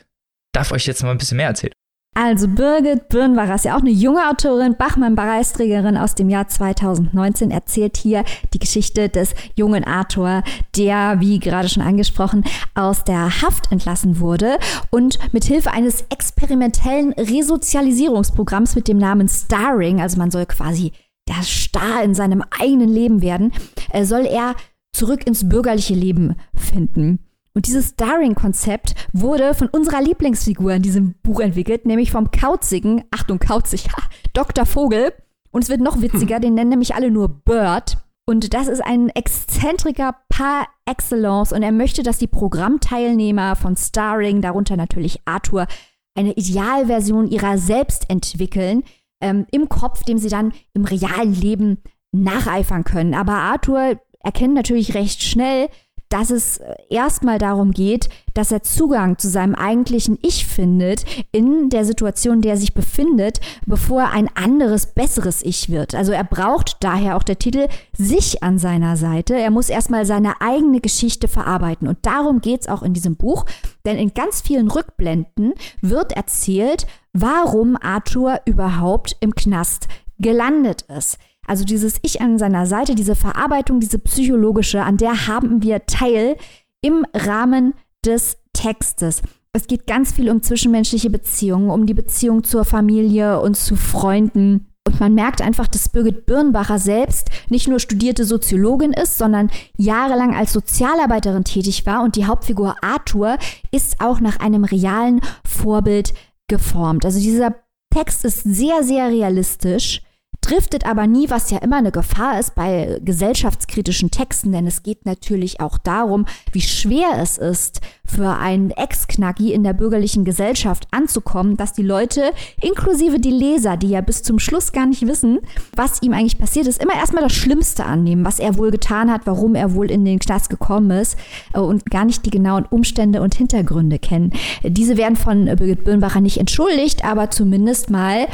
[0.53, 1.73] darf euch jetzt mal ein bisschen mehr erzählen.
[2.15, 7.97] Also Birgit Birnbacher ist ja auch eine junge Autorin, Bachmann-Preisträgerin aus dem Jahr 2019, erzählt
[7.97, 8.23] hier
[8.53, 10.43] die Geschichte des jungen Arthur,
[10.77, 12.43] der, wie gerade schon angesprochen,
[12.75, 14.57] aus der Haft entlassen wurde
[14.91, 20.91] und mit Hilfe eines experimentellen Resozialisierungsprogramms mit dem Namen Starring, also man soll quasi
[21.27, 23.51] der Star in seinem eigenen Leben werden,
[23.91, 24.55] äh, soll er
[24.95, 27.22] zurück ins bürgerliche Leben finden.
[27.55, 33.39] Und dieses Starring-Konzept wurde von unserer Lieblingsfigur in diesem Buch entwickelt, nämlich vom kauzigen, Achtung,
[33.39, 33.87] kauzig,
[34.33, 34.65] Dr.
[34.65, 35.13] Vogel.
[35.51, 36.41] Und es wird noch witziger, hm.
[36.41, 37.97] den nennen nämlich alle nur Bird.
[38.25, 41.51] Und das ist ein Exzentriker par excellence.
[41.51, 45.67] Und er möchte, dass die Programmteilnehmer von Starring, darunter natürlich Arthur,
[46.15, 48.83] eine Idealversion ihrer selbst entwickeln,
[49.21, 51.77] ähm, im Kopf, dem sie dann im realen Leben
[52.11, 53.13] nacheifern können.
[53.13, 55.69] Aber Arthur erkennen natürlich recht schnell,
[56.13, 61.71] dass es äh, erstmal darum geht, dass er Zugang zu seinem eigentlichen Ich findet in
[61.71, 65.95] der Situation, in der er sich befindet, bevor er ein anderes, besseres Ich wird.
[65.95, 69.33] Also er braucht daher auch der Titel sich an seiner Seite.
[69.35, 71.87] Er muss erstmal seine eigene Geschichte verarbeiten.
[71.87, 73.45] Und darum geht es auch in diesem Buch,
[73.83, 79.87] denn in ganz vielen Rückblenden wird erzählt, warum Arthur überhaupt im Knast
[80.19, 81.17] gelandet ist.
[81.47, 86.37] Also dieses Ich an seiner Seite, diese Verarbeitung, diese psychologische, an der haben wir Teil
[86.81, 87.73] im Rahmen
[88.05, 89.21] des Textes.
[89.53, 94.67] Es geht ganz viel um zwischenmenschliche Beziehungen, um die Beziehung zur Familie und zu Freunden.
[94.85, 100.35] Und man merkt einfach, dass Birgit Birnbacher selbst nicht nur studierte Soziologin ist, sondern jahrelang
[100.35, 102.03] als Sozialarbeiterin tätig war.
[102.03, 103.37] Und die Hauptfigur Arthur
[103.71, 106.13] ist auch nach einem realen Vorbild
[106.47, 107.05] geformt.
[107.05, 107.55] Also dieser
[107.93, 110.01] Text ist sehr, sehr realistisch
[110.43, 115.05] driftet aber nie, was ja immer eine Gefahr ist bei gesellschaftskritischen Texten, denn es geht
[115.05, 121.57] natürlich auch darum, wie schwer es ist, für einen Ex-Knacki in der bürgerlichen Gesellschaft anzukommen,
[121.57, 125.39] dass die Leute, inklusive die Leser, die ja bis zum Schluss gar nicht wissen,
[125.75, 129.21] was ihm eigentlich passiert ist, immer erstmal das Schlimmste annehmen, was er wohl getan hat,
[129.25, 131.17] warum er wohl in den Knast gekommen ist
[131.53, 134.33] äh, und gar nicht die genauen Umstände und Hintergründe kennen.
[134.63, 138.27] Diese werden von Birgit Birnbacher nicht entschuldigt, aber zumindest mal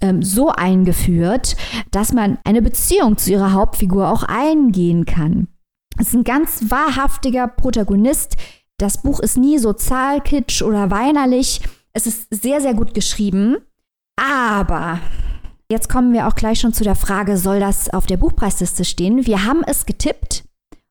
[0.00, 1.56] ähm, so eingeführt,
[1.90, 5.48] dass man eine Beziehung zu ihrer Hauptfigur auch eingehen kann.
[5.98, 8.36] Es ist ein ganz wahrhaftiger Protagonist.
[8.76, 11.60] Das Buch ist nie sozialkitsch oder weinerlich.
[11.92, 13.56] Es ist sehr, sehr gut geschrieben.
[14.16, 15.00] Aber
[15.70, 19.26] jetzt kommen wir auch gleich schon zu der Frage, soll das auf der Buchpreisliste stehen?
[19.26, 20.44] Wir haben es getippt,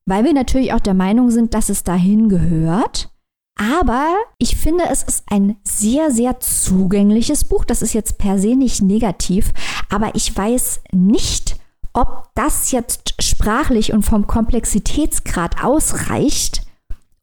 [0.06, 3.10] weil wir natürlich auch der Meinung sind, dass es dahin gehört.
[3.58, 7.66] Aber ich finde, es ist ein sehr, sehr zugängliches Buch.
[7.66, 9.52] Das ist jetzt per se nicht negativ,
[9.90, 11.58] aber ich weiß nicht,
[11.94, 16.62] ob das jetzt sprachlich und vom Komplexitätsgrad ausreicht,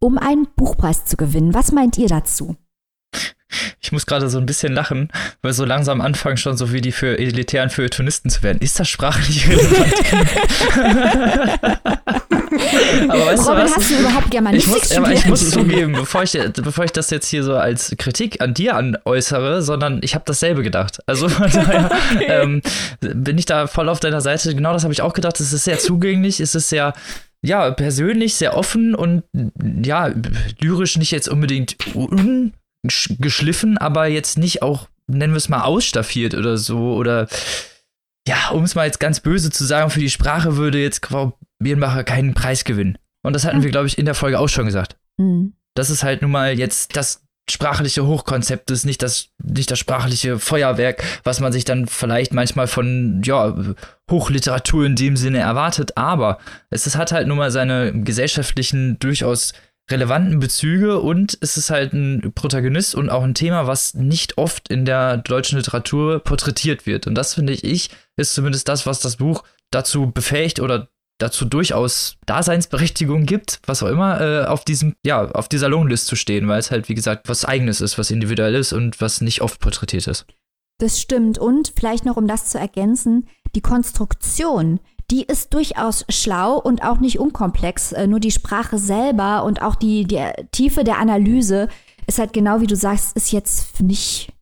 [0.00, 1.54] um einen Buchpreis zu gewinnen.
[1.54, 2.56] Was meint ihr dazu?
[3.80, 5.08] Ich muss gerade so ein bisschen lachen,
[5.42, 8.58] weil so langsam anfangen schon so wie die für elitären Feuilletonisten zu werden.
[8.60, 9.94] Ist das sprachlich relevant?
[13.08, 13.76] aber weißt Robin, du was?
[13.76, 17.10] hast du überhaupt Germanistik ich muss, aber ich muss zugeben, bevor ich, bevor ich das
[17.10, 20.98] jetzt hier so als Kritik an dir anäußere, sondern ich habe dasselbe gedacht.
[21.06, 22.26] Also von daher okay.
[22.28, 22.62] ähm,
[23.00, 24.54] bin ich da voll auf deiner Seite.
[24.54, 25.40] Genau das habe ich auch gedacht.
[25.40, 26.94] Es ist sehr zugänglich, es ist sehr
[27.42, 29.22] ja, persönlich, sehr offen und
[29.82, 30.10] ja,
[30.60, 31.76] lyrisch nicht jetzt unbedingt
[32.84, 36.94] ungeschliffen, aber jetzt nicht auch, nennen wir es mal, ausstaffiert oder so.
[36.94, 37.28] Oder
[38.28, 41.38] ja, um es mal jetzt ganz böse zu sagen, für die Sprache würde jetzt Frau
[41.58, 42.98] Birnbacher keinen Preis gewinnen.
[43.22, 44.96] Und das hatten wir, glaube ich, in der Folge auch schon gesagt.
[45.18, 45.54] Mhm.
[45.74, 50.38] Das ist halt nun mal jetzt das sprachliche Hochkonzept ist, nicht das, nicht das sprachliche
[50.38, 53.54] Feuerwerk, was man sich dann vielleicht manchmal von, ja,
[54.10, 56.38] Hochliteratur in dem Sinne erwartet, aber
[56.70, 59.52] es ist, hat halt nun mal seine gesellschaftlichen, durchaus
[59.90, 64.68] relevanten Bezüge und es ist halt ein Protagonist und auch ein Thema, was nicht oft
[64.68, 67.06] in der deutschen Literatur porträtiert wird.
[67.06, 72.16] Und das finde ich, ist zumindest das, was das Buch dazu befähigt oder dazu durchaus
[72.26, 76.58] Daseinsberechtigung gibt, was auch immer, äh, auf diesem, ja, auf dieser Lohnlist zu stehen, weil
[76.58, 80.06] es halt, wie gesagt, was Eigenes ist, was individuell ist und was nicht oft porträtiert
[80.06, 80.26] ist.
[80.78, 81.38] Das stimmt.
[81.38, 86.98] Und vielleicht noch, um das zu ergänzen, die Konstruktion, die ist durchaus schlau und auch
[86.98, 87.92] nicht unkomplex.
[87.92, 91.68] Äh, nur die Sprache selber und auch die, die Tiefe der Analyse
[92.06, 94.32] ist halt genau wie du sagst, ist jetzt nicht.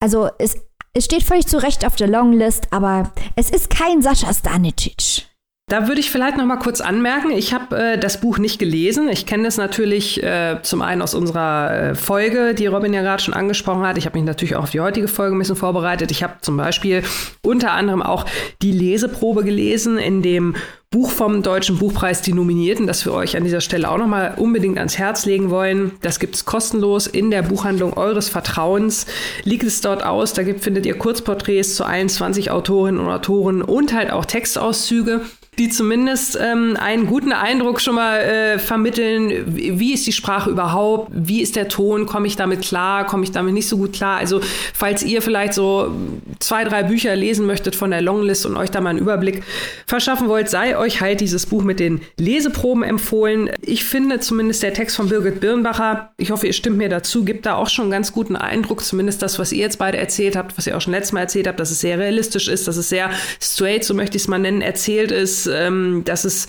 [0.00, 0.56] Also es,
[0.92, 5.26] es steht völlig zu Recht auf der Longlist, aber es ist kein Sascha Stanicic.
[5.68, 9.08] Da würde ich vielleicht noch mal kurz anmerken, ich habe äh, das Buch nicht gelesen.
[9.08, 13.20] Ich kenne es natürlich äh, zum einen aus unserer äh, Folge, die Robin ja gerade
[13.20, 13.98] schon angesprochen hat.
[13.98, 16.12] Ich habe mich natürlich auch auf die heutige Folge ein bisschen vorbereitet.
[16.12, 17.02] Ich habe zum Beispiel
[17.42, 18.26] unter anderem auch
[18.62, 20.54] die Leseprobe gelesen in dem
[20.90, 24.34] Buch vom Deutschen Buchpreis, die Nominierten, das wir euch an dieser Stelle auch noch mal
[24.36, 25.90] unbedingt ans Herz legen wollen.
[26.00, 29.06] Das gibt es kostenlos in der Buchhandlung eures Vertrauens.
[29.42, 33.62] Liegt es dort aus, da gibt, findet ihr Kurzporträts zu allen 20 Autorinnen und Autoren
[33.62, 35.22] und halt auch Textauszüge
[35.58, 41.10] die zumindest ähm, einen guten Eindruck schon mal äh, vermitteln, wie ist die Sprache überhaupt,
[41.14, 44.18] wie ist der Ton, komme ich damit klar, komme ich damit nicht so gut klar.
[44.18, 44.40] Also
[44.74, 45.92] falls ihr vielleicht so
[46.40, 49.42] zwei, drei Bücher lesen möchtet von der Longlist und euch da mal einen Überblick
[49.86, 53.50] verschaffen wollt, sei euch halt dieses Buch mit den Leseproben empfohlen.
[53.62, 57.46] Ich finde zumindest der Text von Birgit Birnbacher, ich hoffe, ihr stimmt mir dazu, gibt
[57.46, 60.58] da auch schon einen ganz guten Eindruck, zumindest das, was ihr jetzt beide erzählt habt,
[60.58, 62.90] was ihr auch schon letztes Mal erzählt habt, dass es sehr realistisch ist, dass es
[62.90, 66.48] sehr straight, so möchte ich es mal nennen, erzählt ist ähm, dass es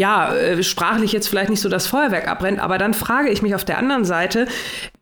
[0.00, 3.54] ja, äh, sprachlich jetzt vielleicht nicht so das Feuerwerk abbrennt, aber dann frage ich mich
[3.54, 4.48] auf der anderen Seite,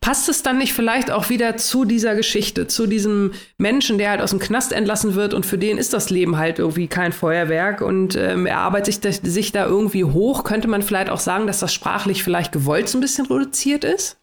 [0.00, 4.20] passt es dann nicht vielleicht auch wieder zu dieser Geschichte, zu diesem Menschen, der halt
[4.20, 7.80] aus dem Knast entlassen wird und für den ist das Leben halt irgendwie kein Feuerwerk
[7.82, 10.44] und ähm, er arbeitet sich, sich da irgendwie hoch.
[10.44, 14.19] Könnte man vielleicht auch sagen, dass das sprachlich vielleicht gewollt so ein bisschen reduziert ist?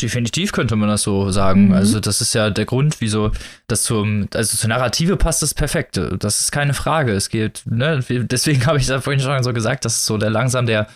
[0.00, 1.68] Definitiv könnte man das so sagen.
[1.68, 1.74] Mhm.
[1.74, 3.32] Also, das ist ja der Grund, wieso
[3.66, 6.00] das zum, also zur Narrative passt das perfekt.
[6.18, 7.12] Das ist keine Frage.
[7.12, 10.18] Es geht, ne, deswegen habe ich es ja vorhin schon so gesagt, dass es so
[10.18, 10.88] der langsam der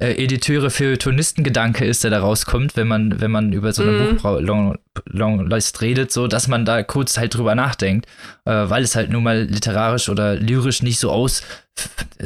[0.00, 4.78] äh, Editeure Feuilletonisten-Gedanke ist, der da rauskommt, wenn man, wenn man über so eine mhm.
[5.04, 8.06] Buchlist redet, so, dass man da kurz halt drüber nachdenkt,
[8.46, 11.42] äh, weil es halt nun mal literarisch oder lyrisch nicht so aus,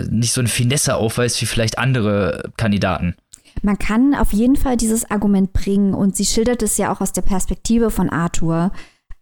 [0.09, 3.17] nicht so eine Finesse aufweist wie vielleicht andere Kandidaten.
[3.65, 7.13] Man kann auf jeden Fall dieses Argument bringen und sie schildert es ja auch aus
[7.13, 8.73] der Perspektive von Arthur.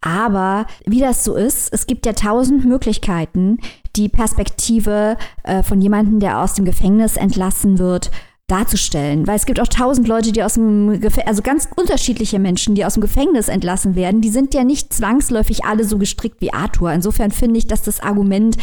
[0.01, 3.59] Aber wie das so ist, es gibt ja tausend Möglichkeiten,
[3.95, 8.11] die Perspektive äh, von jemandem, der aus dem Gefängnis entlassen wird,
[8.47, 9.25] darzustellen.
[9.27, 12.83] Weil es gibt auch tausend Leute, die aus dem Gefängnis, also ganz unterschiedliche Menschen, die
[12.83, 16.91] aus dem Gefängnis entlassen werden, die sind ja nicht zwangsläufig alle so gestrickt wie Arthur.
[16.91, 18.57] Insofern finde ich, dass das Argument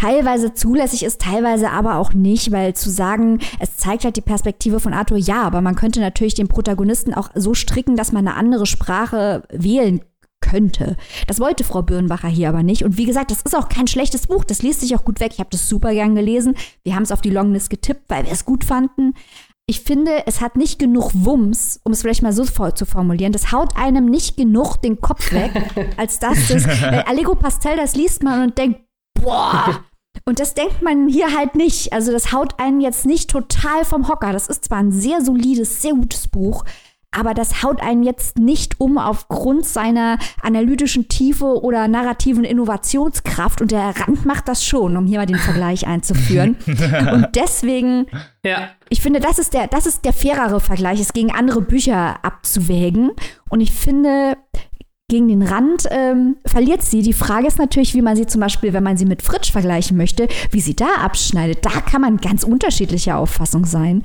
[0.00, 4.80] teilweise zulässig ist, teilweise aber auch nicht, weil zu sagen, es zeigt halt die Perspektive
[4.80, 8.36] von Arthur, ja, aber man könnte natürlich den Protagonisten auch so stricken, dass man eine
[8.36, 10.00] andere Sprache wählen
[10.40, 10.96] könnte.
[11.26, 12.84] Das wollte Frau Birnbacher hier aber nicht.
[12.84, 14.44] Und wie gesagt, das ist auch kein schlechtes Buch.
[14.44, 15.32] Das liest sich auch gut weg.
[15.32, 16.54] Ich habe das super gern gelesen.
[16.84, 19.14] Wir haben es auf die Longlist getippt, weil wir es gut fanden.
[19.66, 23.32] Ich finde, es hat nicht genug Wumms, um es vielleicht mal so zu formulieren.
[23.32, 25.50] Das haut einem nicht genug den Kopf weg,
[25.96, 26.64] als dass das.
[27.06, 28.80] Allegro Pastel, das liest man und denkt,
[29.20, 29.84] boah,
[30.28, 31.94] und das denkt man hier halt nicht.
[31.94, 34.30] Also das haut einen jetzt nicht total vom Hocker.
[34.34, 36.66] Das ist zwar ein sehr solides, sehr gutes Buch,
[37.10, 43.62] aber das haut einen jetzt nicht um aufgrund seiner analytischen Tiefe oder narrativen Innovationskraft.
[43.62, 46.56] Und der Rand macht das schon, um hier mal den Vergleich einzuführen.
[46.66, 48.04] Und deswegen,
[48.44, 48.68] ja.
[48.90, 53.12] ich finde, das ist der, das ist der fairere Vergleich, es gegen andere Bücher abzuwägen.
[53.48, 54.36] Und ich finde,
[55.08, 57.02] gegen den Rand ähm, verliert sie.
[57.02, 59.96] Die Frage ist natürlich, wie man sie zum Beispiel, wenn man sie mit Fritsch vergleichen
[59.96, 61.64] möchte, wie sie da abschneidet.
[61.64, 64.04] Da kann man ganz unterschiedlicher Auffassung sein.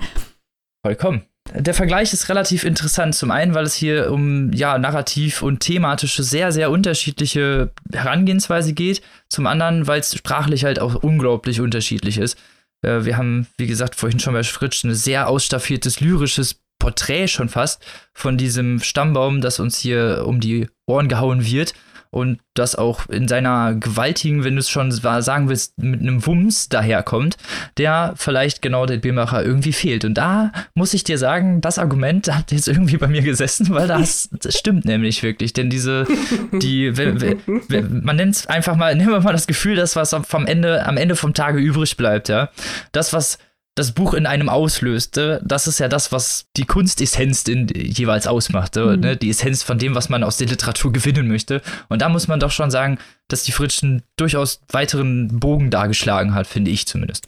[0.86, 1.24] Vollkommen.
[1.54, 3.16] Der Vergleich ist relativ interessant.
[3.16, 9.02] Zum einen, weil es hier um ja, narrativ und thematische sehr, sehr unterschiedliche Herangehensweise geht.
[9.28, 12.38] Zum anderen, weil es sprachlich halt auch unglaublich unterschiedlich ist.
[12.82, 17.48] Äh, wir haben, wie gesagt, vorhin schon bei Fritsch ein sehr ausstaffiertes lyrisches Porträt schon
[17.48, 17.82] fast
[18.14, 21.74] von diesem Stammbaum, das uns hier um die Ohren gehauen wird
[22.10, 26.68] und das auch in seiner gewaltigen, wenn du es schon sagen willst, mit einem Wumms
[26.68, 27.38] daherkommt,
[27.78, 30.04] der vielleicht genau der Biermacher irgendwie fehlt.
[30.04, 33.88] Und da muss ich dir sagen, das Argument hat jetzt irgendwie bei mir gesessen, weil
[33.88, 35.54] das, das stimmt nämlich wirklich.
[35.54, 36.06] Denn diese,
[36.52, 40.86] die, man nennt es einfach mal, nehmen wir mal das Gefühl, das, was vom Ende,
[40.86, 42.50] am Ende vom Tage übrig bleibt, ja.
[42.92, 43.40] Das, was
[43.76, 48.76] das Buch in einem auslöste, das ist ja das, was die Kunstessenz in, jeweils ausmacht.
[48.76, 49.00] Mhm.
[49.00, 49.18] Ne?
[49.18, 51.62] Die Essenz von dem, was man aus der Literatur gewinnen möchte.
[51.90, 56.46] Und da muss man doch schon sagen, dass die Fritschen durchaus weiteren Bogen dargeschlagen hat,
[56.46, 57.26] finde ich zumindest.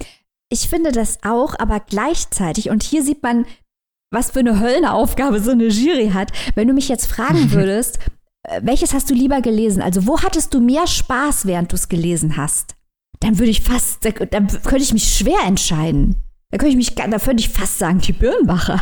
[0.49, 3.45] Ich finde das auch, aber gleichzeitig, und hier sieht man,
[4.11, 6.31] was für eine Höllenaufgabe so eine Jury hat.
[6.53, 7.97] Wenn du mich jetzt fragen würdest,
[8.43, 9.81] äh, welches hast du lieber gelesen?
[9.81, 12.75] Also, wo hattest du mehr Spaß, während du es gelesen hast?
[13.19, 16.15] Dann würde ich fast, dann könnte ich mich schwer entscheiden.
[16.51, 18.81] Da könnte ich mich, da würde ich fast sagen, die Birnbacher.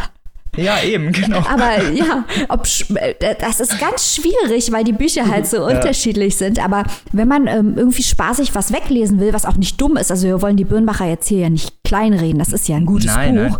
[0.56, 1.39] Ja, eben, genau.
[1.39, 5.76] Aber ja, ob, äh, das ist ganz schwierig, weil die Bücher halt so ja.
[5.76, 6.63] unterschiedlich sind.
[6.63, 10.28] Aber wenn man ähm, irgendwie spaßig was weglesen will, was auch nicht dumm ist, also
[10.28, 13.36] wir wollen die Birnbacher jetzt hier ja nicht kleinreden, das ist ja ein gutes nein,
[13.36, 13.60] Buch.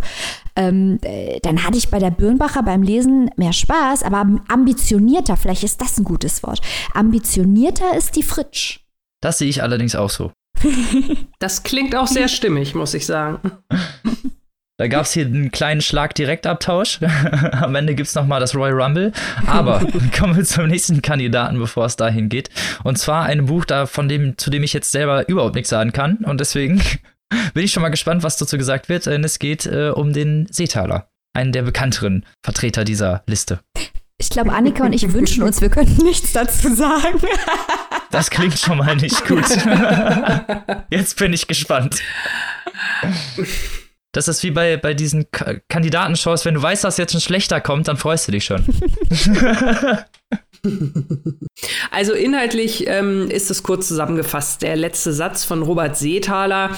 [0.56, 5.64] Ähm, äh, dann hatte ich bei der Birnbacher beim Lesen mehr Spaß, aber ambitionierter, vielleicht
[5.64, 6.60] ist das ein gutes Wort.
[6.92, 8.80] Ambitionierter ist die Fritsch.
[9.20, 10.30] Das sehe ich allerdings auch so.
[11.38, 13.38] Das klingt auch sehr stimmig, muss ich sagen.
[14.76, 16.98] Da gab es hier einen kleinen Schlag-Direktabtausch.
[17.52, 19.12] Am Ende gibt es nochmal das Royal Rumble.
[19.46, 19.86] Aber
[20.18, 22.50] kommen wir zum nächsten Kandidaten, bevor es dahin geht.
[22.82, 25.92] Und zwar ein Buch, da, von dem, zu dem ich jetzt selber überhaupt nichts sagen
[25.92, 26.16] kann.
[26.24, 26.82] Und deswegen
[27.54, 29.06] bin ich schon mal gespannt, was dazu gesagt wird.
[29.06, 31.08] Denn es geht äh, um den Seetaler.
[31.34, 33.60] Einen der bekannteren Vertreter dieser Liste.
[34.18, 37.20] Ich glaube, Annika und ich wünschen uns, wir könnten nichts dazu sagen.
[38.14, 39.44] Das klingt schon mal nicht gut.
[40.90, 42.00] Jetzt bin ich gespannt.
[44.12, 47.60] Das ist wie bei, bei diesen K Kandidatenshows, wenn du weißt, dass jetzt ein schlechter
[47.60, 48.64] kommt, dann freust du dich schon.
[51.90, 54.62] Also inhaltlich ähm, ist es kurz zusammengefasst.
[54.62, 56.70] Der letzte Satz von Robert Seethaler.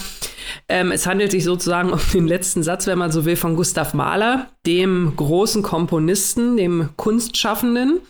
[0.68, 3.94] Ähm, es handelt sich sozusagen um den letzten Satz, wenn man so will, von Gustav
[3.94, 8.00] Mahler, dem großen Komponisten, dem Kunstschaffenden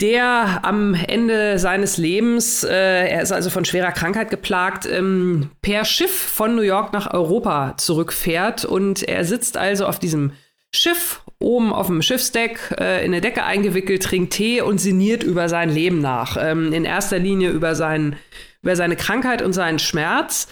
[0.00, 5.84] der am Ende seines Lebens, äh, er ist also von schwerer Krankheit geplagt, ähm, per
[5.84, 8.64] Schiff von New York nach Europa zurückfährt.
[8.64, 10.32] Und er sitzt also auf diesem
[10.74, 15.48] Schiff oben auf dem Schiffsdeck äh, in eine Decke eingewickelt, trinkt Tee und sinniert über
[15.48, 16.36] sein Leben nach.
[16.40, 18.16] Ähm, in erster Linie über, sein,
[18.62, 20.48] über seine Krankheit und seinen Schmerz.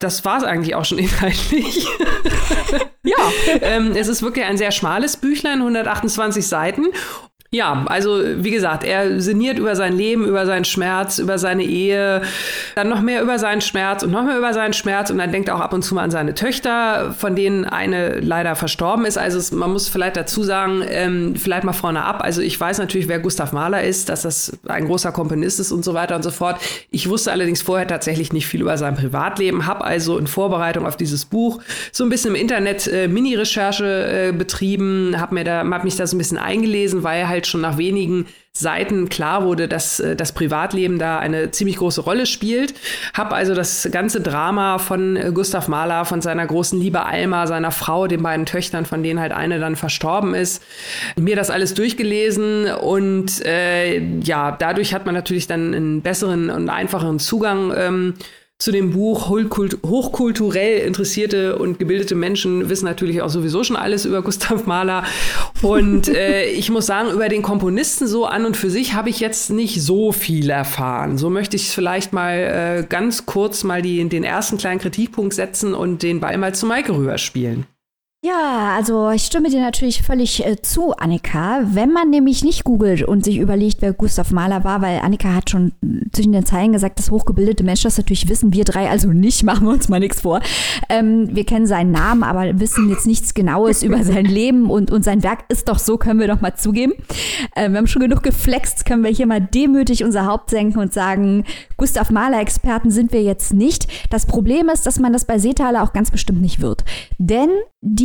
[0.00, 1.86] Das war es eigentlich auch schon inhaltlich.
[3.04, 3.16] ja.
[3.60, 6.86] ähm, es ist wirklich ein sehr schmales Büchlein, 128 Seiten.
[7.54, 12.22] Ja, also wie gesagt, er sinniert über sein Leben, über seinen Schmerz, über seine Ehe,
[12.76, 15.50] dann noch mehr über seinen Schmerz und noch mehr über seinen Schmerz und dann denkt
[15.50, 19.18] er auch ab und zu mal an seine Töchter, von denen eine leider verstorben ist.
[19.18, 22.22] Also es, man muss vielleicht dazu sagen, ähm, vielleicht mal vorne ab.
[22.24, 25.84] Also ich weiß natürlich, wer Gustav Mahler ist, dass das ein großer Komponist ist und
[25.84, 26.58] so weiter und so fort.
[26.90, 30.96] Ich wusste allerdings vorher tatsächlich nicht viel über sein Privatleben, habe also in Vorbereitung auf
[30.96, 31.60] dieses Buch
[31.92, 36.06] so ein bisschen im Internet äh, Mini-Recherche äh, betrieben, habe mir da, hab mich da
[36.06, 40.14] so ein bisschen eingelesen, weil halt halt schon nach wenigen Seiten klar wurde, dass äh,
[40.14, 42.74] das Privatleben da eine ziemlich große Rolle spielt.
[43.14, 47.70] Hab also das ganze Drama von äh, Gustav Mahler, von seiner großen Liebe Alma, seiner
[47.70, 50.62] Frau, den beiden Töchtern, von denen halt eine dann verstorben ist,
[51.16, 56.68] mir das alles durchgelesen und äh, ja, dadurch hat man natürlich dann einen besseren und
[56.68, 58.14] einfacheren Zugang ähm,
[58.62, 59.28] zu dem Buch.
[59.28, 65.02] Hochkulturell interessierte und gebildete Menschen wissen natürlich auch sowieso schon alles über Gustav Mahler.
[65.62, 69.18] Und äh, ich muss sagen, über den Komponisten so an und für sich habe ich
[69.18, 71.18] jetzt nicht so viel erfahren.
[71.18, 72.36] So möchte ich vielleicht mal
[72.82, 76.66] äh, ganz kurz mal die, den ersten kleinen Kritikpunkt setzen und den Ball mal zu
[76.66, 77.66] Maike rüberspielen.
[78.24, 81.62] Ja, also ich stimme dir natürlich völlig äh, zu, Annika.
[81.64, 85.50] Wenn man nämlich nicht googelt und sich überlegt, wer Gustav Mahler war, weil Annika hat
[85.50, 85.72] schon
[86.12, 89.66] zwischen den Zeilen gesagt, dass hochgebildete Menschen das natürlich wissen, wir drei also nicht, machen
[89.66, 90.40] wir uns mal nichts vor.
[90.88, 95.02] Ähm, wir kennen seinen Namen, aber wissen jetzt nichts Genaues über sein Leben und, und
[95.02, 96.92] sein Werk ist doch so, können wir doch mal zugeben.
[97.56, 100.92] Äh, wir haben schon genug geflext, können wir hier mal demütig unser Haupt senken und
[100.92, 101.42] sagen,
[101.76, 103.88] Gustav Mahler-Experten sind wir jetzt nicht.
[104.10, 106.84] Das Problem ist, dass man das bei Seetaler auch ganz bestimmt nicht wird.
[107.18, 107.50] Denn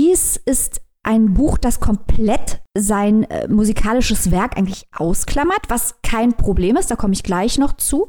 [0.07, 6.75] dies ist ein Buch, das komplett sein äh, musikalisches Werk eigentlich ausklammert, was kein Problem
[6.75, 8.07] ist, da komme ich gleich noch zu.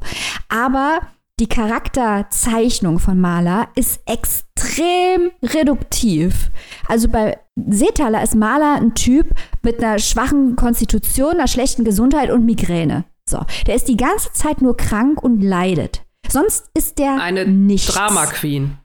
[0.49, 0.99] Aber
[1.39, 6.51] die Charakterzeichnung von Maler ist extrem reduktiv.
[6.87, 9.27] Also bei Seetaler ist Maler ein Typ
[9.63, 13.05] mit einer schwachen Konstitution, einer schlechten Gesundheit und Migräne.
[13.29, 16.03] So, der ist die ganze Zeit nur krank und leidet.
[16.27, 17.93] Sonst ist der eine nichts.
[17.93, 18.77] Drama Queen.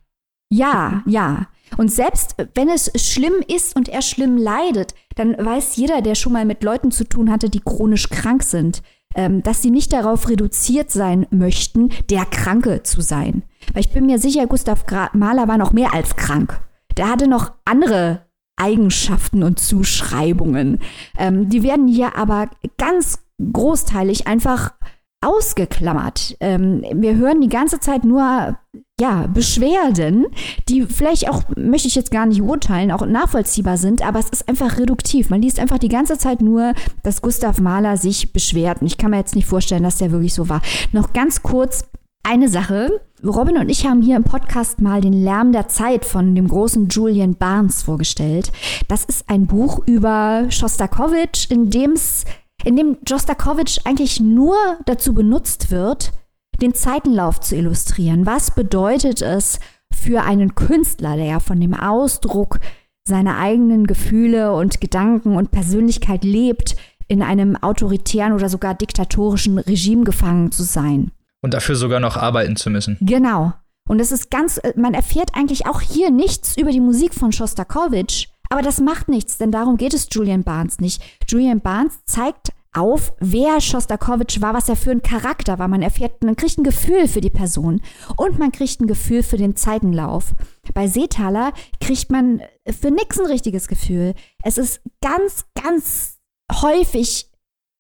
[0.51, 1.49] Ja, ja.
[1.77, 6.33] Und selbst wenn es schlimm ist und er schlimm leidet, dann weiß jeder, der schon
[6.33, 8.83] mal mit Leuten zu tun hatte, die chronisch krank sind,
[9.15, 13.45] ähm, dass sie nicht darauf reduziert sein möchten, der Kranke zu sein.
[13.73, 16.61] Weil ich bin mir sicher, Gustav Mahler war noch mehr als krank.
[16.97, 20.81] Der hatte noch andere Eigenschaften und Zuschreibungen.
[21.19, 23.19] Ähm, die werden hier aber ganz
[23.53, 24.75] großteilig einfach
[25.21, 26.37] ausgeklammert.
[26.41, 28.59] Ähm, wir hören die ganze Zeit nur
[29.01, 30.27] ja, Beschwerden,
[30.69, 34.49] die vielleicht auch, möchte ich jetzt gar nicht urteilen, auch nachvollziehbar sind, aber es ist
[34.49, 35.31] einfach reduktiv.
[35.31, 38.81] Man liest einfach die ganze Zeit nur, dass Gustav Mahler sich beschwert.
[38.81, 40.63] Und ich kann mir jetzt nicht vorstellen, dass der wirklich so war.
[40.93, 41.87] Noch ganz kurz
[42.23, 43.01] eine Sache.
[43.25, 46.89] Robin und ich haben hier im Podcast mal den Lärm der Zeit von dem großen
[46.89, 48.53] Julian Barnes vorgestellt.
[48.87, 52.25] Das ist ein Buch über Schostakowitsch, in dem es
[52.65, 56.13] in dem Jostakowitsch eigentlich nur dazu benutzt wird,
[56.61, 58.27] den Zeitenlauf zu illustrieren.
[58.27, 59.61] Was bedeutet es
[59.93, 62.61] für einen Künstler, der ja von dem Ausdruck
[63.07, 66.77] seiner eigenen Gefühle und Gedanken und Persönlichkeit lebt,
[67.07, 71.11] in einem autoritären oder sogar diktatorischen Regime gefangen zu sein?
[71.43, 72.97] Und dafür sogar noch arbeiten zu müssen.
[73.01, 73.53] Genau.
[73.87, 78.29] Und es ist ganz, man erfährt eigentlich auch hier nichts über die Musik von Schostakowitsch,
[78.49, 81.03] aber das macht nichts, denn darum geht es Julian Barnes nicht.
[81.29, 85.69] Julian Barnes zeigt auf, wer Schostakowitsch war, was er für ein Charakter war.
[85.69, 87.81] Man erfährt, man kriegt ein Gefühl für die Person
[88.17, 90.35] und man kriegt ein Gefühl für den Zeitenlauf.
[90.75, 94.15] Bei Seetaler kriegt man für nichts ein richtiges Gefühl.
[94.43, 96.19] Es ist ganz, ganz
[96.53, 97.31] häufig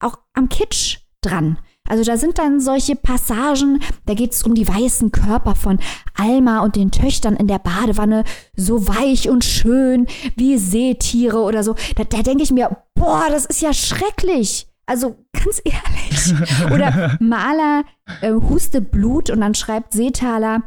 [0.00, 1.58] auch am Kitsch dran.
[1.86, 5.78] Also da sind dann solche Passagen, da geht es um die weißen Körper von
[6.14, 8.24] Alma und den Töchtern in der Badewanne,
[8.56, 11.74] so weich und schön wie Seetiere oder so.
[11.96, 14.66] Da, da denke ich mir, boah, das ist ja schrecklich.
[14.86, 16.72] Also ganz ehrlich.
[16.72, 17.84] Oder Maler
[18.20, 20.62] äh, huste Blut und dann schreibt Seetaler,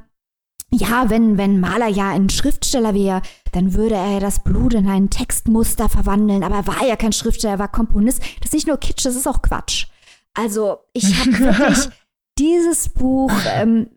[0.69, 3.21] ja, wenn, wenn Maler ja ein Schriftsteller wäre,
[3.53, 6.43] dann würde er ja das Blut in ein Textmuster verwandeln.
[6.43, 8.21] Aber er war ja kein Schriftsteller, er war Komponist.
[8.41, 9.87] Das ist nicht nur Kitsch, das ist auch Quatsch.
[10.33, 11.89] Also ich habe wirklich
[12.37, 13.87] dieses Buch, ähm,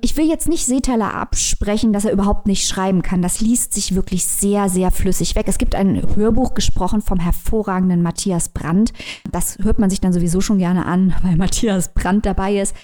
[0.00, 3.22] ich will jetzt nicht Seetaler absprechen, dass er überhaupt nicht schreiben kann.
[3.22, 5.46] Das liest sich wirklich sehr, sehr flüssig weg.
[5.48, 8.92] Es gibt ein Hörbuch gesprochen vom hervorragenden Matthias Brandt.
[9.30, 12.74] Das hört man sich dann sowieso schon gerne an, weil Matthias Brandt dabei ist.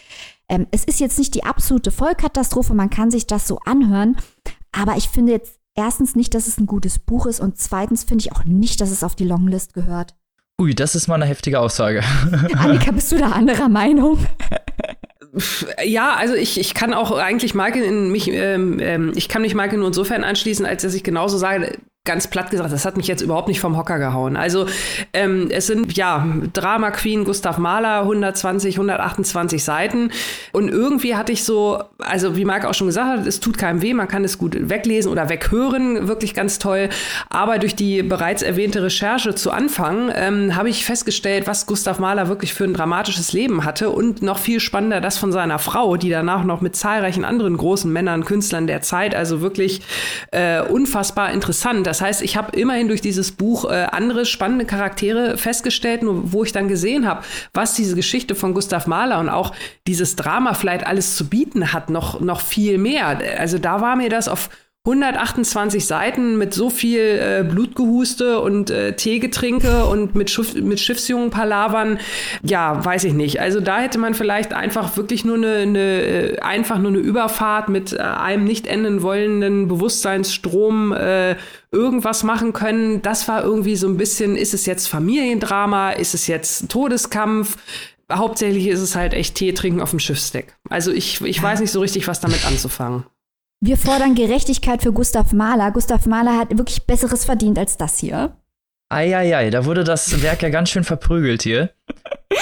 [0.49, 4.17] Ähm, es ist jetzt nicht die absolute Vollkatastrophe, man kann sich das so anhören,
[4.71, 8.23] aber ich finde jetzt erstens nicht, dass es ein gutes Buch ist und zweitens finde
[8.23, 10.15] ich auch nicht, dass es auf die Longlist gehört.
[10.61, 12.03] Ui, das ist mal eine heftige Aussage.
[12.55, 14.19] Annika, bist du da anderer Meinung?
[15.85, 19.55] Ja, also ich, ich kann auch eigentlich Michael in mich, ähm, ähm, ich kann mich
[19.55, 21.73] Michael nur insofern anschließen, als dass ich genauso sage,
[22.07, 24.37] ganz platt gesagt, das hat mich jetzt überhaupt nicht vom Hocker gehauen.
[24.37, 24.67] Also
[25.13, 30.11] ähm, es sind ja Drama Queen Gustav Mahler 120, 128 Seiten
[30.53, 33.83] und irgendwie hatte ich so, also wie Marc auch schon gesagt hat, es tut keinem
[33.83, 36.89] weh, man kann es gut weglesen oder weghören, wirklich ganz toll.
[37.29, 42.29] Aber durch die bereits erwähnte Recherche zu Anfang ähm, habe ich festgestellt, was Gustav Mahler
[42.29, 46.11] wirklich für ein dramatisches Leben hatte und noch viel spannender das von seiner Frau, die
[46.11, 49.83] danach noch mit zahlreichen anderen großen Männern, Künstlern der Zeit, also wirklich
[50.31, 51.87] äh, unfassbar interessant.
[51.87, 56.45] Das heißt, ich habe immerhin durch dieses Buch äh, andere spannende Charaktere festgestellt, nur wo
[56.45, 57.23] ich dann gesehen habe,
[57.53, 59.55] was diese Geschichte von Gustav Mahler und auch
[59.87, 63.21] dieses Drama vielleicht alles zu bieten hat, noch, noch viel mehr.
[63.39, 64.51] Also da war mir das auf
[64.87, 71.31] 128 Seiten mit so viel äh, Blutgehuste und äh, Teegetrinke und mit, Schiff, mit Schiffsjungen
[71.31, 71.99] palavern,
[72.45, 73.41] ja, weiß ich nicht.
[73.41, 77.69] Also da hätte man vielleicht einfach wirklich nur eine, eine äh, einfach nur eine Überfahrt
[77.69, 81.35] mit äh, einem nicht enden wollenden Bewusstseinsstrom äh,
[81.73, 83.03] irgendwas machen können.
[83.03, 87.57] Das war irgendwie so ein bisschen, ist es jetzt Familiendrama, ist es jetzt Todeskampf?
[88.11, 90.55] Hauptsächlich ist es halt echt Tee trinken auf dem Schiffsdeck.
[90.71, 93.05] Also ich, ich weiß nicht so richtig, was damit anzufangen.
[93.61, 95.71] Wir fordern Gerechtigkeit für Gustav Mahler.
[95.71, 98.37] Gustav Mahler hat wirklich Besseres verdient als das hier.
[98.89, 101.71] Eieiei, da wurde das Werk ja ganz schön verprügelt hier.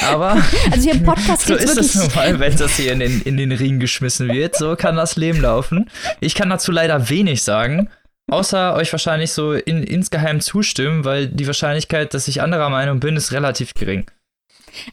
[0.02, 3.22] Aber also hier im Podcast so ist es nun mal, wenn das hier in den,
[3.22, 4.56] in den Ring geschmissen wird.
[4.56, 5.88] So kann das Leben laufen.
[6.20, 7.88] Ich kann dazu leider wenig sagen,
[8.30, 13.16] außer euch wahrscheinlich so in, insgeheim zustimmen, weil die Wahrscheinlichkeit, dass ich anderer Meinung bin,
[13.16, 14.10] ist relativ gering.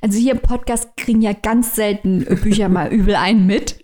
[0.02, 3.84] Also hier im Podcast kriegen ja ganz selten Bücher mal übel einen mit.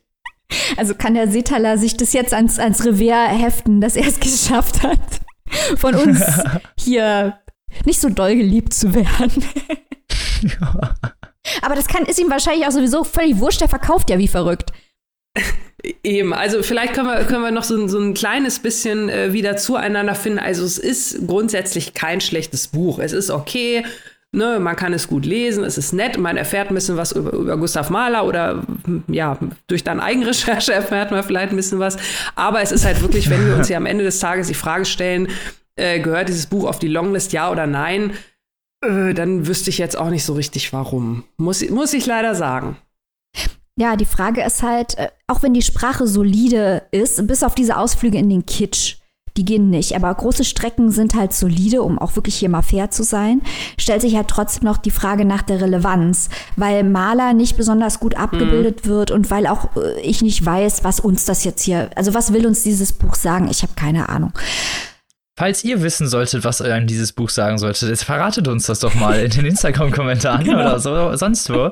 [0.76, 4.84] Also kann der Seetaler sich das jetzt ans, ans Revier heften, dass er es geschafft
[4.84, 5.00] hat,
[5.78, 6.22] von uns
[6.80, 7.40] hier
[7.86, 9.44] nicht so doll geliebt zu werden.
[10.42, 10.96] Ja.
[11.62, 14.72] Aber das kann, ist ihm wahrscheinlich auch sowieso völlig wurscht, der verkauft ja wie verrückt.
[16.04, 19.58] Eben, also vielleicht können wir, können wir noch so, so ein kleines bisschen äh, wieder
[19.58, 20.40] zueinander finden.
[20.40, 23.00] Also es ist grundsätzlich kein schlechtes Buch.
[23.00, 23.86] Es ist okay,
[24.36, 27.32] Ne, man kann es gut lesen, es ist nett, man erfährt ein bisschen was über,
[27.32, 28.62] über Gustav Mahler oder
[29.08, 31.98] ja, durch deine Eigenrecherche erfährt man vielleicht ein bisschen was.
[32.36, 34.84] Aber es ist halt wirklich, wenn wir uns hier am Ende des Tages die Frage
[34.84, 35.30] stellen,
[35.78, 38.12] äh, gehört dieses Buch auf die Longlist, ja oder nein,
[38.86, 41.24] äh, dann wüsste ich jetzt auch nicht so richtig warum.
[41.38, 42.78] Muss, muss ich leider sagen.
[43.80, 47.78] Ja, die Frage ist halt, äh, auch wenn die Sprache solide ist, bis auf diese
[47.78, 48.97] Ausflüge in den Kitsch,
[49.38, 49.96] die gehen nicht.
[49.96, 53.42] Aber große Strecken sind halt solide, um auch wirklich hier mal fair zu sein.
[53.78, 58.16] Stellt sich halt trotzdem noch die Frage nach der Relevanz, weil Maler nicht besonders gut
[58.16, 58.90] abgebildet mhm.
[58.90, 62.34] wird und weil auch äh, ich nicht weiß, was uns das jetzt hier, also was
[62.34, 63.48] will uns dieses Buch sagen?
[63.50, 64.34] Ich habe keine Ahnung.
[65.40, 68.96] Falls ihr wissen solltet, was euch dieses Buch sagen sollte, jetzt verratet uns das doch
[68.96, 70.62] mal in den Instagram-Kommentaren genau.
[70.62, 71.70] oder so, sonst wo.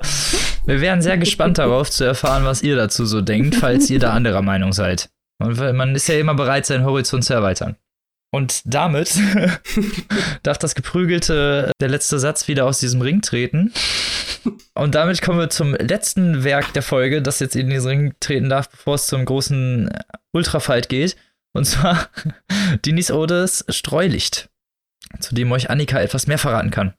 [0.65, 4.11] Wir wären sehr gespannt darauf zu erfahren, was ihr dazu so denkt, falls ihr da
[4.11, 5.09] anderer Meinung seid.
[5.39, 7.75] Man ist ja immer bereit, seinen Horizont zu erweitern.
[8.31, 9.17] Und damit
[10.43, 13.73] darf das geprügelte, der letzte Satz wieder aus diesem Ring treten.
[14.73, 18.49] Und damit kommen wir zum letzten Werk der Folge, das jetzt in diesen Ring treten
[18.49, 19.89] darf, bevor es zum großen
[20.33, 21.15] Ultrafight geht.
[21.53, 22.09] Und zwar
[22.85, 24.49] Dinis Odes Streulicht,
[25.19, 26.93] zu dem euch Annika etwas mehr verraten kann.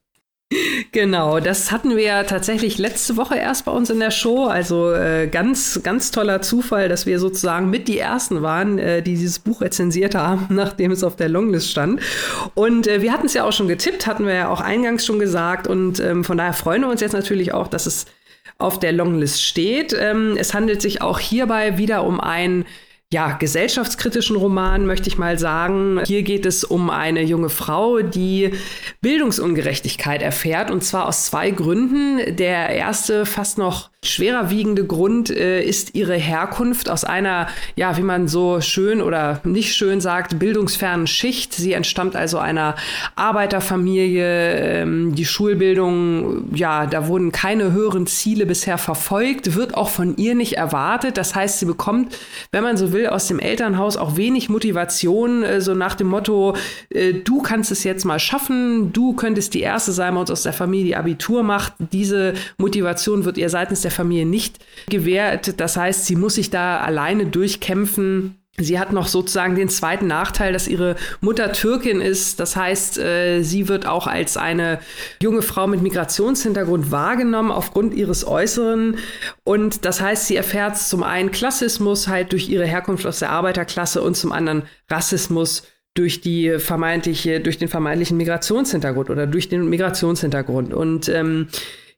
[0.92, 4.46] Genau, das hatten wir ja tatsächlich letzte Woche erst bei uns in der Show.
[4.46, 9.14] Also äh, ganz, ganz toller Zufall, dass wir sozusagen mit die Ersten waren, äh, die
[9.14, 12.00] dieses Buch rezensiert haben, nachdem es auf der Longlist stand.
[12.54, 15.18] Und äh, wir hatten es ja auch schon getippt, hatten wir ja auch eingangs schon
[15.18, 15.66] gesagt.
[15.66, 18.06] Und ähm, von daher freuen wir uns jetzt natürlich auch, dass es
[18.58, 19.94] auf der Longlist steht.
[19.98, 22.64] Ähm, es handelt sich auch hierbei wieder um ein
[23.12, 26.02] ja, gesellschaftskritischen Roman, möchte ich mal sagen.
[26.06, 28.52] Hier geht es um eine junge Frau, die
[29.00, 32.36] Bildungsungerechtigkeit erfährt, und zwar aus zwei Gründen.
[32.36, 38.02] Der erste, fast noch schwerer wiegende Grund, äh, ist ihre Herkunft aus einer, ja, wie
[38.02, 41.54] man so schön oder nicht schön sagt, bildungsfernen Schicht.
[41.54, 42.76] Sie entstammt also einer
[43.14, 44.82] Arbeiterfamilie.
[44.82, 50.34] Ähm, die Schulbildung, ja, da wurden keine höheren Ziele bisher verfolgt, wird auch von ihr
[50.34, 51.16] nicht erwartet.
[51.16, 52.16] Das heißt, sie bekommt,
[52.52, 56.56] wenn man so will, aus dem Elternhaus auch wenig Motivation, äh, so nach dem Motto,
[56.90, 60.42] äh, du kannst es jetzt mal schaffen, du könntest die Erste sein, bei uns aus
[60.42, 61.74] der Familie Abitur macht.
[61.78, 65.60] Diese Motivation wird ihr seitens der Familie nicht gewährt.
[65.60, 70.52] Das heißt, sie muss sich da alleine durchkämpfen Sie hat noch sozusagen den zweiten Nachteil,
[70.52, 72.40] dass ihre Mutter Türkin ist.
[72.40, 74.80] Das heißt, äh, sie wird auch als eine
[75.22, 78.96] junge Frau mit Migrationshintergrund wahrgenommen aufgrund ihres Äußeren.
[79.44, 84.00] Und das heißt, sie erfährt zum einen Klassismus halt durch ihre Herkunft aus der Arbeiterklasse
[84.02, 90.72] und zum anderen Rassismus durch die vermeintliche, durch den vermeintlichen Migrationshintergrund oder durch den Migrationshintergrund.
[90.72, 91.48] Und ähm,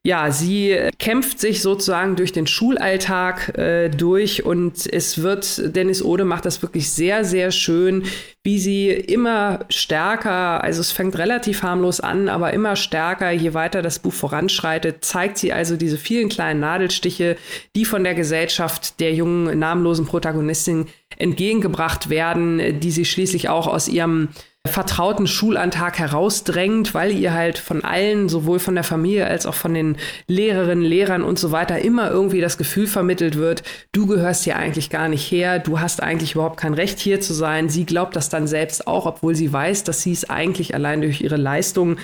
[0.04, 6.24] ja, sie kämpft sich sozusagen durch den Schulalltag äh, durch und es wird, Dennis Ode
[6.24, 8.04] macht das wirklich sehr, sehr schön,
[8.44, 13.82] wie sie immer stärker, also es fängt relativ harmlos an, aber immer stärker, je weiter
[13.82, 17.36] das Buch voranschreitet, zeigt sie also diese vielen kleinen Nadelstiche,
[17.74, 20.86] die von der Gesellschaft der jungen, namenlosen Protagonistin
[21.18, 24.28] entgegengebracht werden, die sie schließlich auch aus ihrem
[24.68, 29.74] vertrauten Schulantag herausdrängt, weil ihr halt von allen, sowohl von der Familie als auch von
[29.74, 29.96] den
[30.26, 33.62] Lehrerinnen, Lehrern und so weiter, immer irgendwie das Gefühl vermittelt wird,
[33.92, 37.34] du gehörst hier eigentlich gar nicht her, du hast eigentlich überhaupt kein Recht hier zu
[37.34, 37.68] sein.
[37.68, 41.20] Sie glaubt das dann selbst auch, obwohl sie weiß, dass sie es eigentlich allein durch
[41.20, 41.96] ihre Leistung,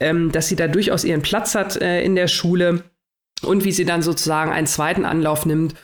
[0.00, 2.84] ähm, dass sie da durchaus ihren Platz hat äh, in der Schule
[3.42, 5.74] und wie sie dann sozusagen einen zweiten Anlauf nimmt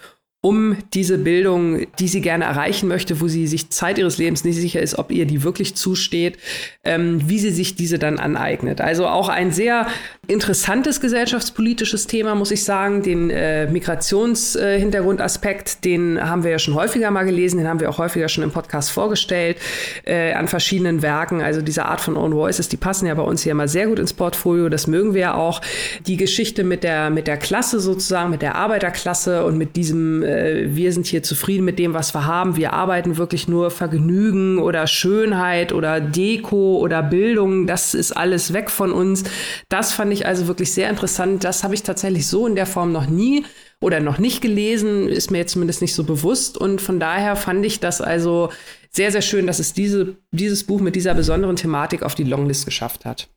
[0.41, 4.55] um diese Bildung, die sie gerne erreichen möchte, wo sie sich Zeit ihres Lebens nicht
[4.55, 6.39] sicher ist, ob ihr die wirklich zusteht,
[6.85, 8.81] ähm, wie sie sich diese dann aneignet.
[8.81, 9.89] Also auch ein sehr
[10.29, 13.03] interessantes gesellschaftspolitisches Thema, muss ich sagen.
[13.03, 17.91] Den äh, Migrationshintergrundaspekt, äh, den haben wir ja schon häufiger mal gelesen, den haben wir
[17.91, 19.57] auch häufiger schon im Podcast vorgestellt,
[20.05, 21.43] äh, an verschiedenen Werken.
[21.43, 23.99] Also diese Art von Own Voices, die passen ja bei uns hier immer sehr gut
[23.99, 24.69] ins Portfolio.
[24.69, 25.61] Das mögen wir ja auch.
[26.07, 30.75] Die Geschichte mit der, mit der Klasse sozusagen, mit der Arbeiterklasse und mit diesem äh,
[30.75, 32.57] wir sind hier zufrieden mit dem, was wir haben.
[32.57, 37.67] Wir arbeiten wirklich nur Vergnügen oder Schönheit oder Deko oder Bildung.
[37.67, 39.25] Das ist alles weg von uns.
[39.69, 41.45] Das fand ich also wirklich sehr interessant.
[41.45, 43.45] Das habe ich tatsächlich so in der Form noch nie
[43.81, 46.59] oder noch nicht gelesen, ist mir jetzt zumindest nicht so bewusst.
[46.59, 48.51] Und von daher fand ich das also
[48.91, 52.65] sehr, sehr schön, dass es diese, dieses Buch mit dieser besonderen Thematik auf die Longlist
[52.65, 53.29] geschafft hat.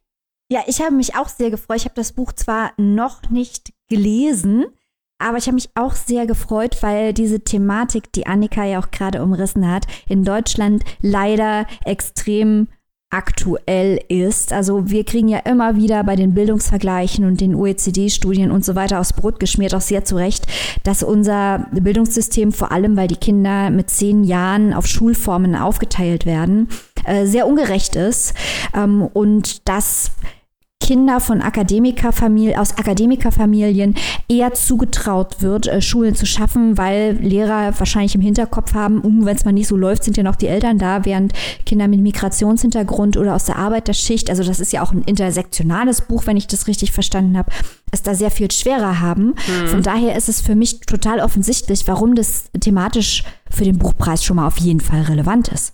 [0.52, 1.78] Ja, ich habe mich auch sehr gefreut.
[1.78, 4.66] Ich habe das Buch zwar noch nicht gelesen,
[5.22, 9.24] aber ich habe mich auch sehr gefreut, weil diese Thematik, die Annika ja auch gerade
[9.24, 12.68] umrissen hat, in Deutschland leider extrem
[13.12, 14.54] aktuell ist.
[14.54, 19.00] Also wir kriegen ja immer wieder bei den Bildungsvergleichen und den OECD-Studien und so weiter
[19.00, 20.48] aus Brot geschmiert, auch sehr zu Recht,
[20.84, 26.70] dass unser Bildungssystem, vor allem weil die Kinder mit zehn Jahren auf Schulformen aufgeteilt werden,
[27.06, 28.34] äh, sehr ungerecht ist.
[28.74, 30.12] Ähm, und das
[30.92, 33.96] Kinder von Akademikerfamilien, aus Akademikerfamilien
[34.28, 39.38] eher zugetraut wird, äh, Schulen zu schaffen, weil Lehrer wahrscheinlich im Hinterkopf haben, um, wenn
[39.38, 41.32] es mal nicht so läuft, sind ja noch die Eltern da, während
[41.66, 46.26] Kinder mit Migrationshintergrund oder aus der Arbeiterschicht, also das ist ja auch ein intersektionales Buch,
[46.26, 47.50] wenn ich das richtig verstanden habe,
[47.92, 49.28] es da sehr viel schwerer haben.
[49.28, 49.68] Mhm.
[49.68, 54.36] Von daher ist es für mich total offensichtlich, warum das thematisch für den Buchpreis schon
[54.36, 55.72] mal auf jeden Fall relevant ist.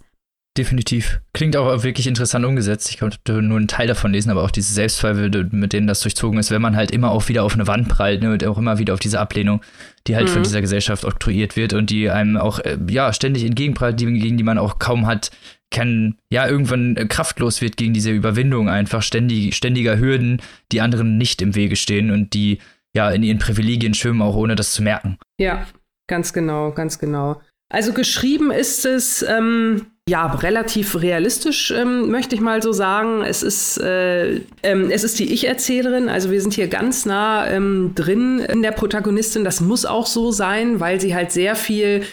[0.57, 1.21] Definitiv.
[1.33, 2.89] Klingt auch wirklich interessant umgesetzt.
[2.89, 6.39] Ich konnte nur einen Teil davon lesen, aber auch diese Selbstzweifel, mit denen das durchzogen
[6.39, 8.79] ist, wenn man halt immer auch wieder auf eine Wand prallt ne, und auch immer
[8.79, 9.61] wieder auf diese Ablehnung,
[10.07, 10.33] die halt mhm.
[10.33, 14.37] von dieser Gesellschaft oktroyiert wird und die einem auch äh, ja ständig entgegenprallt, die, gegen
[14.37, 15.29] die man auch kaum hat,
[15.69, 20.41] kann ja irgendwann äh, kraftlos wird gegen diese Überwindung einfach ständig, ständiger Hürden,
[20.71, 22.57] die anderen nicht im Wege stehen und die
[22.95, 25.19] ja in ihren Privilegien schwimmen, auch ohne das zu merken.
[25.39, 25.67] Ja,
[26.07, 27.41] ganz genau, ganz genau.
[27.69, 33.23] Also geschrieben ist es ähm, ja relativ realistisch, ähm, möchte ich mal so sagen.
[33.23, 37.91] Es ist, äh, ähm, es ist die Ich-Erzählerin, also wir sind hier ganz nah ähm,
[37.93, 39.43] drin in der Protagonistin.
[39.43, 42.03] Das muss auch so sein, weil sie halt sehr viel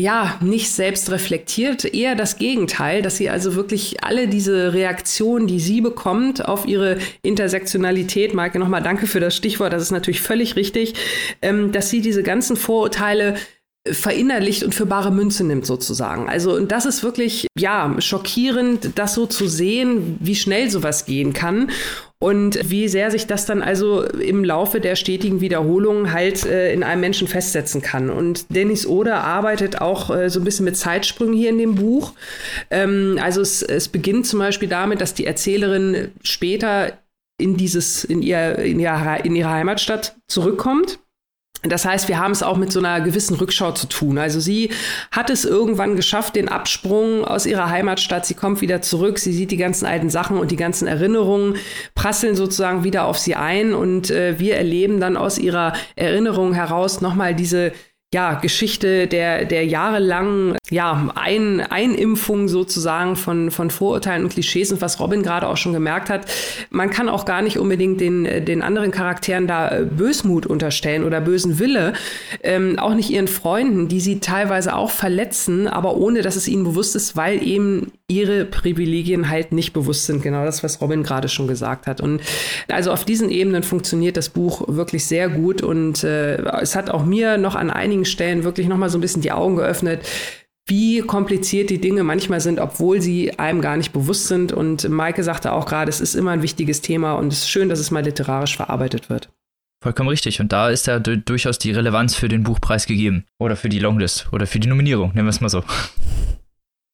[0.00, 5.60] ja, nicht selbst reflektiert, eher das Gegenteil, dass sie also wirklich alle diese Reaktionen, die
[5.60, 10.56] sie bekommt auf ihre Intersektionalität, Maike, nochmal danke für das Stichwort, das ist natürlich völlig
[10.56, 10.94] richtig,
[11.42, 13.34] ähm, dass sie diese ganzen Vorurteile
[13.90, 16.28] verinnerlicht und für bare Münze nimmt sozusagen.
[16.28, 21.32] Also und das ist wirklich ja schockierend, das so zu sehen, wie schnell sowas gehen
[21.32, 21.70] kann
[22.20, 26.84] und wie sehr sich das dann also im Laufe der stetigen Wiederholung halt äh, in
[26.84, 28.08] einem Menschen festsetzen kann.
[28.08, 32.12] Und Dennis Oder arbeitet auch äh, so ein bisschen mit Zeitsprüngen hier in dem Buch.
[32.70, 36.92] Ähm, also es, es beginnt zum Beispiel damit, dass die Erzählerin später
[37.36, 41.00] in dieses in ihr in, ihr, in ihre Heimatstadt zurückkommt
[41.62, 44.18] das heißt, wir haben es auch mit so einer gewissen Rückschau zu tun.
[44.18, 44.70] Also sie
[45.12, 48.26] hat es irgendwann geschafft, den Absprung aus ihrer Heimatstadt.
[48.26, 51.56] Sie kommt wieder zurück, sie sieht die ganzen alten Sachen und die ganzen Erinnerungen
[51.94, 57.00] prasseln sozusagen wieder auf sie ein und äh, wir erleben dann aus ihrer Erinnerung heraus
[57.00, 57.72] nochmal diese
[58.14, 64.82] ja, Geschichte der, der jahrelangen ja, Ein, Einimpfung sozusagen von, von Vorurteilen und Klischees und
[64.82, 66.26] was Robin gerade auch schon gemerkt hat,
[66.70, 71.22] man kann auch gar nicht unbedingt den, den anderen Charakteren da äh, Bösmut unterstellen oder
[71.22, 71.94] bösen Wille,
[72.42, 76.64] ähm, auch nicht ihren Freunden, die sie teilweise auch verletzen, aber ohne dass es ihnen
[76.64, 80.22] bewusst ist, weil eben ihre Privilegien halt nicht bewusst sind.
[80.22, 82.00] Genau das, was Robin gerade schon gesagt hat.
[82.00, 82.20] Und
[82.68, 87.04] also auf diesen Ebenen funktioniert das Buch wirklich sehr gut und äh, es hat auch
[87.04, 90.06] mir noch an einigen Stellen wirklich noch mal so ein bisschen die Augen geöffnet,
[90.66, 94.52] wie kompliziert die Dinge manchmal sind, obwohl sie einem gar nicht bewusst sind.
[94.52, 97.68] Und Maike sagte auch gerade, es ist immer ein wichtiges Thema und es ist schön,
[97.68, 99.28] dass es mal literarisch verarbeitet wird.
[99.82, 100.40] Vollkommen richtig.
[100.40, 103.24] Und da ist ja durchaus die Relevanz für den Buchpreis gegeben.
[103.40, 104.28] Oder für die Longlist.
[104.30, 105.64] Oder für die Nominierung, nennen wir es mal so.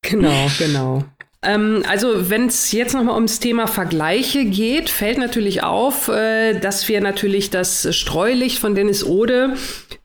[0.03, 1.05] Genau, genau.
[1.41, 6.89] Ähm, also wenn es jetzt nochmal ums Thema Vergleiche geht, fällt natürlich auf, äh, dass
[6.89, 9.55] wir natürlich das Streulicht von Dennis Ode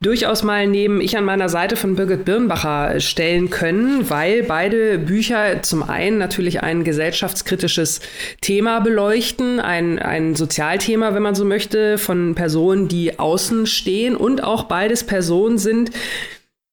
[0.00, 5.60] durchaus mal neben Ich an meiner Seite von Birgit Birnbacher stellen können, weil beide Bücher
[5.62, 8.00] zum einen natürlich ein gesellschaftskritisches
[8.40, 14.44] Thema beleuchten, ein, ein Sozialthema, wenn man so möchte, von Personen, die außen stehen und
[14.44, 15.90] auch beides Personen sind,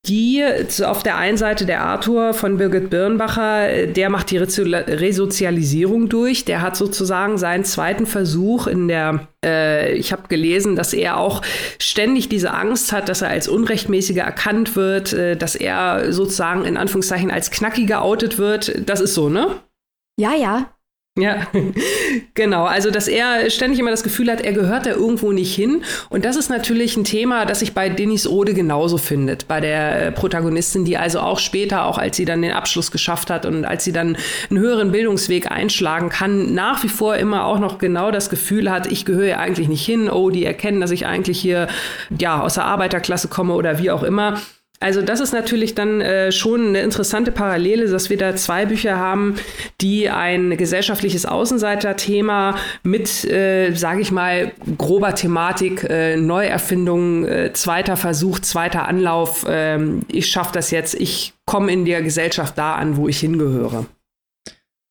[0.08, 0.44] die
[0.84, 6.44] auf der einen Seite der Arthur von Birgit Birnbacher, der macht die Resozialisierung durch.
[6.44, 11.44] Der hat sozusagen seinen zweiten Versuch in der, äh, ich habe gelesen, dass er auch
[11.80, 16.78] ständig diese Angst hat, dass er als Unrechtmäßiger erkannt wird, äh, dass er sozusagen in
[16.78, 18.90] Anführungszeichen als Knacki geoutet wird.
[18.90, 19.60] Das ist so, ne?
[20.20, 20.74] Ja, ja.
[21.18, 21.46] Ja,
[22.36, 22.64] genau.
[22.64, 25.84] Also, dass er ständig immer das Gefühl hat, er gehört da irgendwo nicht hin.
[26.10, 29.46] Und das ist natürlich ein Thema, das sich bei Dennis Ode genauso findet.
[29.50, 33.30] Bei der äh, Protagonistin, die also auch später, auch als sie dann den Abschluss geschafft
[33.30, 34.16] hat und als sie dann
[34.50, 38.90] einen höheren Bildungsweg einschlagen kann, nach wie vor immer auch noch genau das Gefühl hat,
[38.90, 40.10] ich gehöre eigentlich nicht hin.
[40.10, 41.68] Oh, die erkennen, dass ich eigentlich hier,
[42.18, 44.40] ja, aus der Arbeiterklasse komme oder wie auch immer.
[44.82, 48.98] Also das ist natürlich dann äh, schon eine interessante Parallele, dass wir da zwei Bücher
[48.98, 49.36] haben,
[49.80, 57.96] die ein gesellschaftliches Außenseiter-Thema mit, äh, sage ich mal, grober Thematik, äh, Neuerfindung, äh, zweiter
[57.96, 59.78] Versuch, zweiter Anlauf, äh,
[60.08, 63.86] ich schaffe das jetzt, ich komme in der Gesellschaft da an, wo ich hingehöre.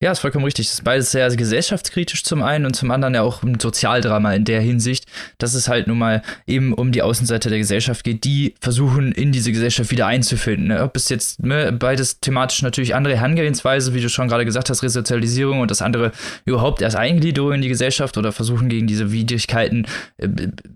[0.03, 0.65] Ja, ist vollkommen richtig.
[0.65, 4.45] Das ist beides sehr gesellschaftskritisch zum einen und zum anderen ja auch ein Sozialdrama in
[4.45, 5.05] der Hinsicht,
[5.37, 9.31] dass es halt nun mal eben um die Außenseite der Gesellschaft geht, die versuchen, in
[9.31, 10.69] diese Gesellschaft wieder einzufinden.
[10.69, 10.81] Ne?
[10.81, 14.81] Ob es jetzt ne, beides thematisch natürlich andere Herangehensweise, wie du schon gerade gesagt hast,
[14.81, 16.13] Resozialisierung und das andere
[16.45, 19.85] überhaupt erst Eingliederung in die Gesellschaft oder versuchen gegen diese Widrigkeiten
[20.17, 20.29] äh,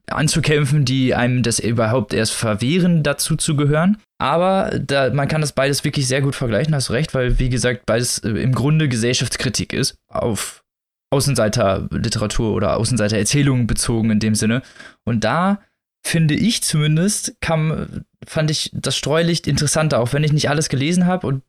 [0.05, 3.97] anzukämpfen, die einem das überhaupt erst verwehren, dazu zu gehören.
[4.17, 7.85] Aber da, man kann das beides wirklich sehr gut vergleichen, hast recht, weil, wie gesagt,
[7.85, 10.63] beides äh, im Grunde Gesellschaftskritik ist, auf
[11.11, 14.61] Außenseiterliteratur oder Außenseitererzählungen bezogen in dem Sinne.
[15.03, 15.59] Und da
[16.05, 21.05] finde ich zumindest, kam, fand ich das Streulicht interessanter, auch wenn ich nicht alles gelesen
[21.05, 21.43] habe und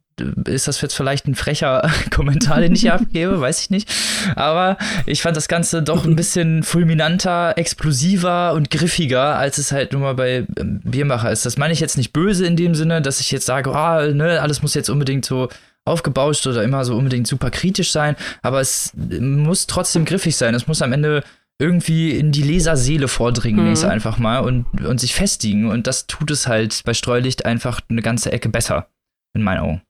[0.47, 3.93] ist das jetzt vielleicht ein frecher Kommentar, den ich hier abgebe, weiß ich nicht.
[4.35, 9.93] Aber ich fand das Ganze doch ein bisschen fulminanter, explosiver und griffiger, als es halt
[9.93, 11.47] nun mal bei ähm, Biermacher ist.
[11.47, 14.41] Das meine ich jetzt nicht böse in dem Sinne, dass ich jetzt sage, oh, ne,
[14.41, 15.49] alles muss jetzt unbedingt so
[15.85, 20.55] aufgebauscht oder immer so unbedingt super kritisch sein, aber es muss trotzdem griffig sein.
[20.55, 21.23] Es muss am Ende
[21.59, 23.85] irgendwie in die Leserseele vordringen, mhm.
[23.85, 25.71] einfach mal, und, und sich festigen.
[25.71, 28.89] Und das tut es halt bei Streulicht einfach eine ganze Ecke besser,
[29.35, 29.83] in meinen Augen.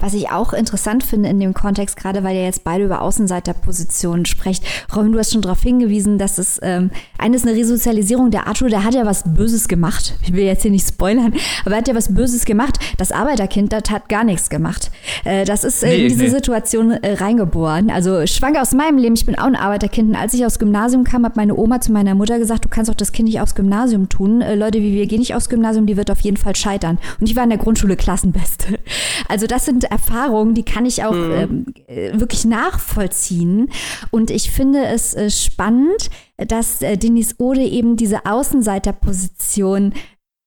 [0.00, 4.26] Was ich auch interessant finde in dem Kontext, gerade weil ihr jetzt beide über Außenseiterpositionen
[4.26, 4.64] sprecht.
[4.94, 8.84] Robin, du hast schon darauf hingewiesen, dass es ähm, eines eine Resozialisierung der Arthur, der
[8.84, 10.14] hat ja was Böses gemacht.
[10.22, 11.34] Ich will jetzt hier nicht spoilern,
[11.64, 12.78] aber er hat ja was Böses gemacht.
[12.96, 14.92] Das Arbeiterkind, das hat gar nichts gemacht.
[15.24, 16.30] Äh, das ist äh, nee, in diese nee.
[16.30, 17.90] Situation äh, reingeboren.
[17.90, 20.10] Also schwank aus meinem Leben, ich bin auch ein Arbeiterkind.
[20.10, 22.88] Und als ich aus Gymnasium kam, hat meine Oma zu meiner Mutter gesagt, du kannst
[22.88, 24.42] doch das Kind nicht aufs Gymnasium tun.
[24.42, 26.98] Äh, Leute wie wir gehen nicht aufs Gymnasium, die wird auf jeden Fall scheitern.
[27.18, 28.78] Und ich war in der Grundschule Klassenbeste.
[29.30, 31.32] Also das sind Erfahrungen, die kann ich auch mhm.
[31.32, 33.70] ähm, äh, wirklich nachvollziehen.
[34.10, 39.94] Und ich finde es äh, spannend, dass äh, Denise Ode eben diese Außenseiterposition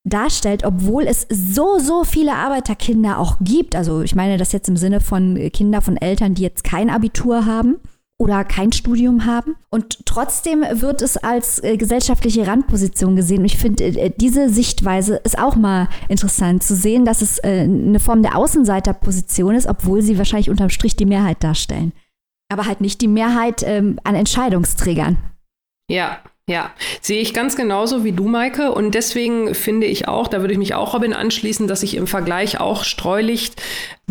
[0.03, 3.75] darstellt, obwohl es so, so viele Arbeiterkinder auch gibt.
[3.75, 6.89] Also ich meine das jetzt im Sinne von äh, Kinder von Eltern, die jetzt kein
[6.89, 7.77] Abitur haben
[8.22, 9.55] oder kein Studium haben.
[9.72, 13.43] Und trotzdem wird es als äh, gesellschaftliche Randposition gesehen.
[13.45, 17.99] Ich finde, äh, diese Sichtweise ist auch mal interessant zu sehen, dass es äh, eine
[17.99, 21.93] Form der Außenseiterposition ist, obwohl sie wahrscheinlich unterm Strich die Mehrheit darstellen.
[22.47, 25.17] Aber halt nicht die Mehrheit ähm, an Entscheidungsträgern.
[25.89, 26.19] Ja,
[26.52, 28.74] ja, sehe ich ganz genauso wie du, Maike.
[28.74, 32.08] Und deswegen finde ich auch, da würde ich mich auch Robin anschließen, dass ich im
[32.08, 33.62] Vergleich auch Streulicht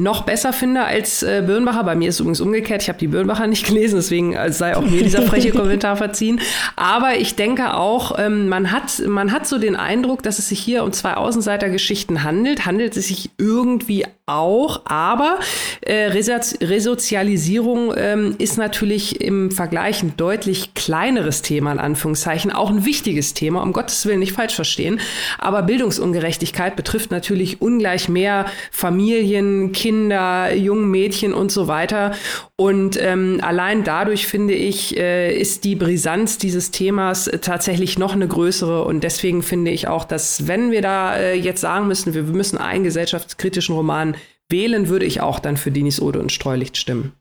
[0.00, 1.84] noch besser finde als äh, Birnbacher.
[1.84, 2.82] Bei mir ist es übrigens umgekehrt.
[2.82, 6.40] Ich habe die Birnbacher nicht gelesen, deswegen äh, sei auch mir dieser freche Kommentar verziehen.
[6.76, 10.60] Aber ich denke auch, ähm, man, hat, man hat so den Eindruck, dass es sich
[10.60, 12.64] hier um zwei Außenseitergeschichten handelt.
[12.64, 15.38] Handelt es sich irgendwie auch, aber
[15.80, 22.84] äh, Resozialisierung ähm, ist natürlich im Vergleich ein deutlich kleineres Thema, in Anführungszeichen, auch ein
[22.84, 25.00] wichtiges Thema, um Gottes Willen nicht falsch verstehen.
[25.38, 32.12] Aber Bildungsungerechtigkeit betrifft natürlich ungleich mehr Familien, Kinder, jungen Mädchen und so weiter.
[32.56, 38.14] Und ähm, allein dadurch finde ich, äh, ist die Brisanz dieses Themas äh, tatsächlich noch
[38.14, 38.84] eine größere.
[38.84, 42.34] Und deswegen finde ich auch, dass wenn wir da äh, jetzt sagen müssen, wir, wir
[42.34, 44.14] müssen einen gesellschaftskritischen Roman
[44.48, 47.12] wählen, würde ich auch dann für Dinis Ode und Streulicht stimmen.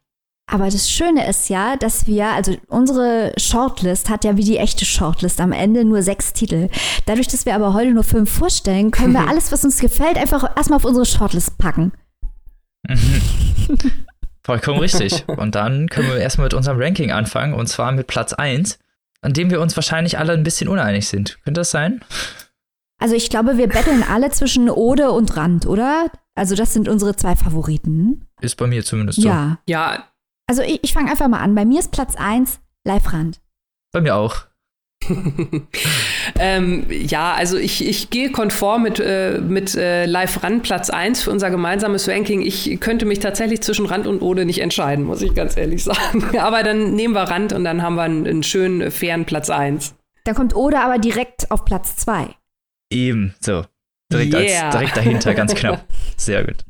[0.51, 4.83] Aber das Schöne ist ja, dass wir, also unsere Shortlist hat ja wie die echte
[4.83, 6.69] Shortlist am Ende nur sechs Titel.
[7.05, 10.55] Dadurch, dass wir aber heute nur fünf vorstellen, können wir alles, was uns gefällt, einfach
[10.57, 11.91] erstmal auf unsere Shortlist packen.
[14.43, 15.27] Vollkommen richtig.
[15.27, 18.79] Und dann können wir erstmal mit unserem Ranking anfangen, und zwar mit Platz 1,
[19.21, 21.37] an dem wir uns wahrscheinlich alle ein bisschen uneinig sind.
[21.43, 22.03] Könnte das sein?
[22.97, 26.09] Also ich glaube, wir betteln alle zwischen Ode und Rand, oder?
[26.33, 28.25] Also das sind unsere zwei Favoriten.
[28.41, 29.27] Ist bei mir zumindest so.
[29.27, 29.59] Ja.
[29.67, 30.05] Ja.
[30.49, 31.53] Also ich, ich fange einfach mal an.
[31.53, 33.39] Bei mir ist Platz 1 Live Rand.
[33.93, 34.47] Bei mir auch.
[36.39, 41.21] ähm, ja, also ich, ich gehe konform mit, äh, mit äh, Live Rand Platz 1
[41.21, 42.41] für unser gemeinsames Ranking.
[42.41, 46.35] Ich könnte mich tatsächlich zwischen Rand und Ode nicht entscheiden, muss ich ganz ehrlich sagen.
[46.39, 49.93] aber dann nehmen wir Rand und dann haben wir einen, einen schönen, fairen Platz 1.
[50.23, 52.35] Da kommt Ode aber direkt auf Platz 2.
[52.91, 53.65] Eben, so.
[54.11, 54.65] Direkt, yeah.
[54.65, 55.85] als, direkt dahinter, ganz knapp.
[56.17, 56.65] Sehr gut.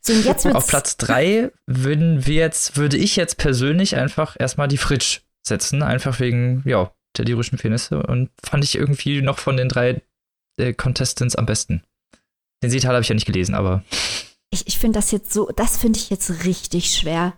[0.00, 4.68] So, und jetzt Auf Platz 3 würden wir jetzt, würde ich jetzt persönlich einfach erstmal
[4.68, 9.56] die Fritsch setzen, einfach wegen, ja, der lyrischen Penisse und fand ich irgendwie noch von
[9.56, 10.02] den drei
[10.58, 11.82] äh, Contestants am besten.
[12.62, 13.84] Den Seetal habe ich ja nicht gelesen, aber.
[14.50, 17.34] Ich, ich finde das jetzt so, das finde ich jetzt richtig schwer.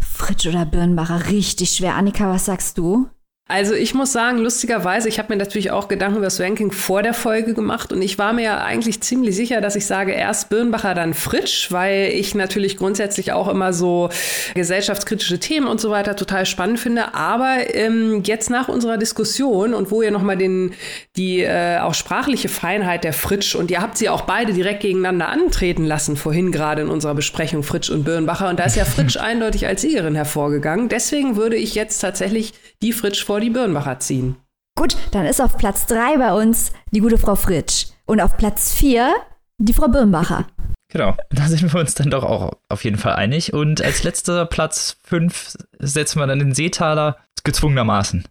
[0.00, 1.94] Fritsch oder Birnbacher, richtig schwer.
[1.94, 3.08] Annika, was sagst du?
[3.50, 7.02] Also ich muss sagen, lustigerweise, ich habe mir natürlich auch Gedanken über das Ranking vor
[7.02, 10.50] der Folge gemacht und ich war mir ja eigentlich ziemlich sicher, dass ich sage, erst
[10.50, 14.10] Birnbacher, dann Fritsch, weil ich natürlich grundsätzlich auch immer so
[14.54, 17.14] gesellschaftskritische Themen und so weiter total spannend finde.
[17.14, 20.74] Aber ähm, jetzt nach unserer Diskussion und wo ihr nochmal den,
[21.16, 25.28] die äh, auch sprachliche Feinheit der Fritsch und ihr habt sie auch beide direkt gegeneinander
[25.28, 28.50] antreten lassen, vorhin gerade in unserer Besprechung Fritsch und Birnbacher.
[28.50, 30.90] Und da ist ja Fritsch eindeutig als Siegerin hervorgegangen.
[30.90, 34.36] Deswegen würde ich jetzt tatsächlich die Fritsch vor die Birnbacher ziehen.
[34.76, 37.86] Gut, dann ist auf Platz 3 bei uns die gute Frau Fritsch.
[38.06, 39.12] Und auf Platz 4
[39.58, 40.46] die Frau Birnbacher.
[40.90, 43.52] Genau, da sind wir uns dann doch auch auf jeden Fall einig.
[43.52, 48.24] Und als letzter Platz 5 setzen wir dann den Seetaler gezwungenermaßen.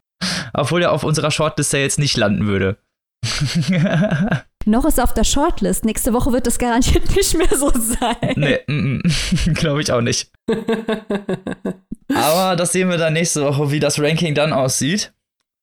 [0.53, 2.77] Obwohl er auf unserer Shortliste jetzt nicht landen würde.
[4.67, 5.85] Noch ist auf der Shortlist.
[5.85, 8.33] Nächste Woche wird das garantiert nicht mehr so sein.
[8.35, 9.01] Nee, mm, mm,
[9.53, 10.29] glaube ich auch nicht.
[12.13, 15.13] Aber das sehen wir dann nächste Woche, wie das Ranking dann aussieht.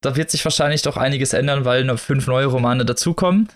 [0.00, 3.48] Da wird sich wahrscheinlich doch einiges ändern, weil noch fünf neue Romane dazukommen.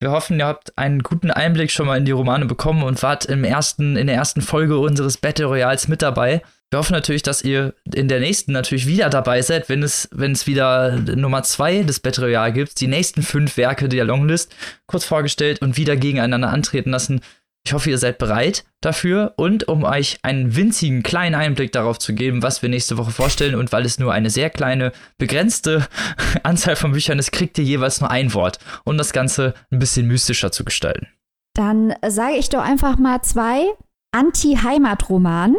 [0.00, 3.26] Wir hoffen, ihr habt einen guten Einblick schon mal in die Romane bekommen und wart
[3.26, 6.42] im ersten, in der ersten Folge unseres Battle Royals mit dabei.
[6.70, 10.32] Wir hoffen natürlich, dass ihr in der nächsten natürlich wieder dabei seid, wenn es, wenn
[10.32, 14.54] es wieder Nummer zwei des Battle Royale gibt, die nächsten fünf Werke der Longlist
[14.86, 17.20] kurz vorgestellt und wieder gegeneinander antreten lassen.
[17.64, 22.14] Ich hoffe, ihr seid bereit dafür und um euch einen winzigen kleinen Einblick darauf zu
[22.14, 25.86] geben, was wir nächste Woche vorstellen und weil es nur eine sehr kleine, begrenzte
[26.42, 30.06] Anzahl von Büchern ist, kriegt ihr jeweils nur ein Wort, um das Ganze ein bisschen
[30.06, 31.08] mystischer zu gestalten.
[31.54, 33.66] Dann sage ich doch einfach mal zwei
[34.12, 35.56] Anti-Heimat-Roman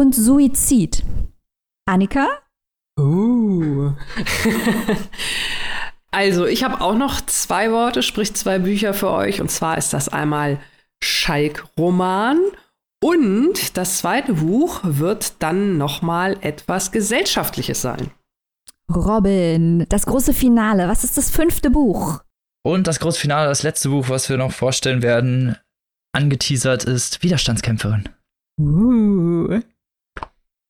[0.00, 1.04] und Suizid.
[1.86, 2.26] Annika?
[2.98, 3.92] Uh.
[6.10, 9.40] also, ich habe auch noch zwei Worte, sprich zwei Bücher für euch.
[9.42, 10.58] Und zwar ist das einmal
[11.04, 12.38] Schalk-Roman.
[13.02, 18.10] Und das zweite Buch wird dann nochmal etwas Gesellschaftliches sein.
[18.90, 20.88] Robin, das große Finale.
[20.88, 22.22] Was ist das fünfte Buch?
[22.62, 25.56] Und das große Finale, das letzte Buch, was wir noch vorstellen werden,
[26.12, 28.08] angeteasert ist Widerstandskämpferin.
[28.58, 29.60] Uh.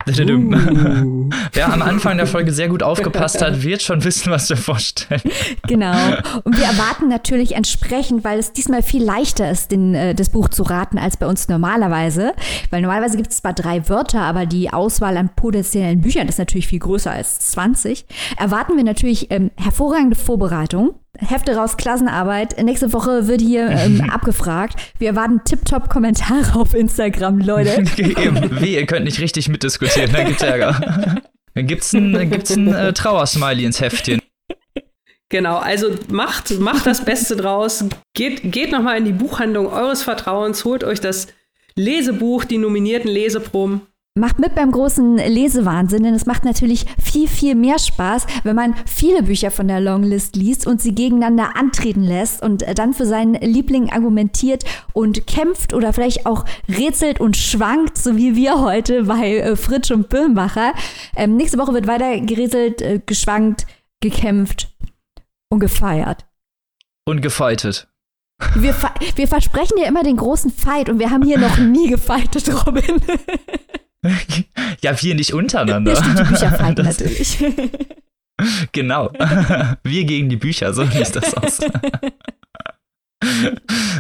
[0.08, 1.30] Uh.
[1.52, 5.20] Wer am Anfang der Folge sehr gut aufgepasst hat, wird schon wissen, was wir vorstellen.
[5.68, 5.94] Genau.
[6.44, 10.48] Und wir erwarten natürlich entsprechend, weil es diesmal viel leichter ist, den, äh, das Buch
[10.48, 12.32] zu raten, als bei uns normalerweise.
[12.70, 16.66] Weil normalerweise gibt es zwar drei Wörter, aber die Auswahl an potenziellen Büchern ist natürlich
[16.66, 18.06] viel größer als 20.
[18.36, 20.94] Erwarten wir natürlich ähm, hervorragende Vorbereitung.
[21.18, 22.62] Hefte raus, Klassenarbeit.
[22.62, 24.76] Nächste Woche wird hier ähm, abgefragt.
[24.98, 27.84] Wir erwarten Tip-Top-Kommentare auf Instagram, Leute.
[28.60, 31.20] Wie, ihr könnt nicht richtig mitdiskutieren, dann gibt's Ärger.
[31.54, 34.20] Dann gibt's ein, gibt's ein äh, Trauersmiley ins Heftchen.
[35.28, 37.84] Genau, also macht, macht das Beste draus.
[38.14, 41.28] Geht, geht nochmal in die Buchhandlung eures Vertrauens, holt euch das
[41.76, 43.82] Lesebuch, die nominierten Leseproben.
[44.18, 48.74] Macht mit beim großen Lesewahnsinn, denn es macht natürlich viel, viel mehr Spaß, wenn man
[48.84, 53.34] viele Bücher von der Longlist liest und sie gegeneinander antreten lässt und dann für seinen
[53.34, 59.36] Liebling argumentiert und kämpft oder vielleicht auch rätselt und schwankt, so wie wir heute bei
[59.36, 60.72] äh, Fritsch und Böhmbacher.
[61.14, 63.68] Ähm, nächste Woche wird weiter gerätselt, äh, geschwankt,
[64.00, 64.74] gekämpft
[65.50, 66.26] und gefeiert.
[67.06, 67.86] Und gefeitet.
[68.56, 68.74] Wir,
[69.14, 73.00] wir versprechen dir immer den großen Fight und wir haben hier noch nie gefightet, Robin.
[74.82, 75.96] ja, wir nicht untereinander.
[75.96, 77.38] Stimmt, die Bücher fighten natürlich.
[78.72, 79.12] Genau.
[79.82, 81.60] Wir gegen die Bücher, so sieht das aus.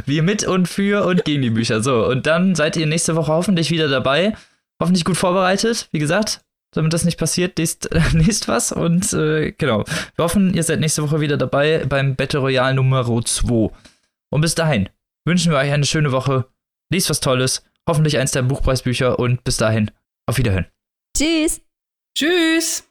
[0.06, 1.82] Wir mit und für und gegen die Bücher.
[1.82, 4.34] So, und dann seid ihr nächste Woche hoffentlich wieder dabei.
[4.80, 5.90] Hoffentlich gut vorbereitet.
[5.92, 6.40] Wie gesagt,
[6.72, 8.72] damit das nicht passiert, lest, lest was.
[8.72, 9.84] Und äh, genau,
[10.16, 13.70] wir hoffen, ihr seid nächste Woche wieder dabei beim Battle Royale Nummer 2.
[14.30, 14.88] Und bis dahin
[15.26, 16.46] wünschen wir euch eine schöne Woche.
[16.90, 17.62] Lest was Tolles.
[17.88, 19.18] Hoffentlich eins der Buchpreisbücher.
[19.18, 19.90] Und bis dahin,
[20.26, 20.66] auf Wiederhören.
[21.16, 21.60] Tschüss.
[22.16, 22.84] Tschüss.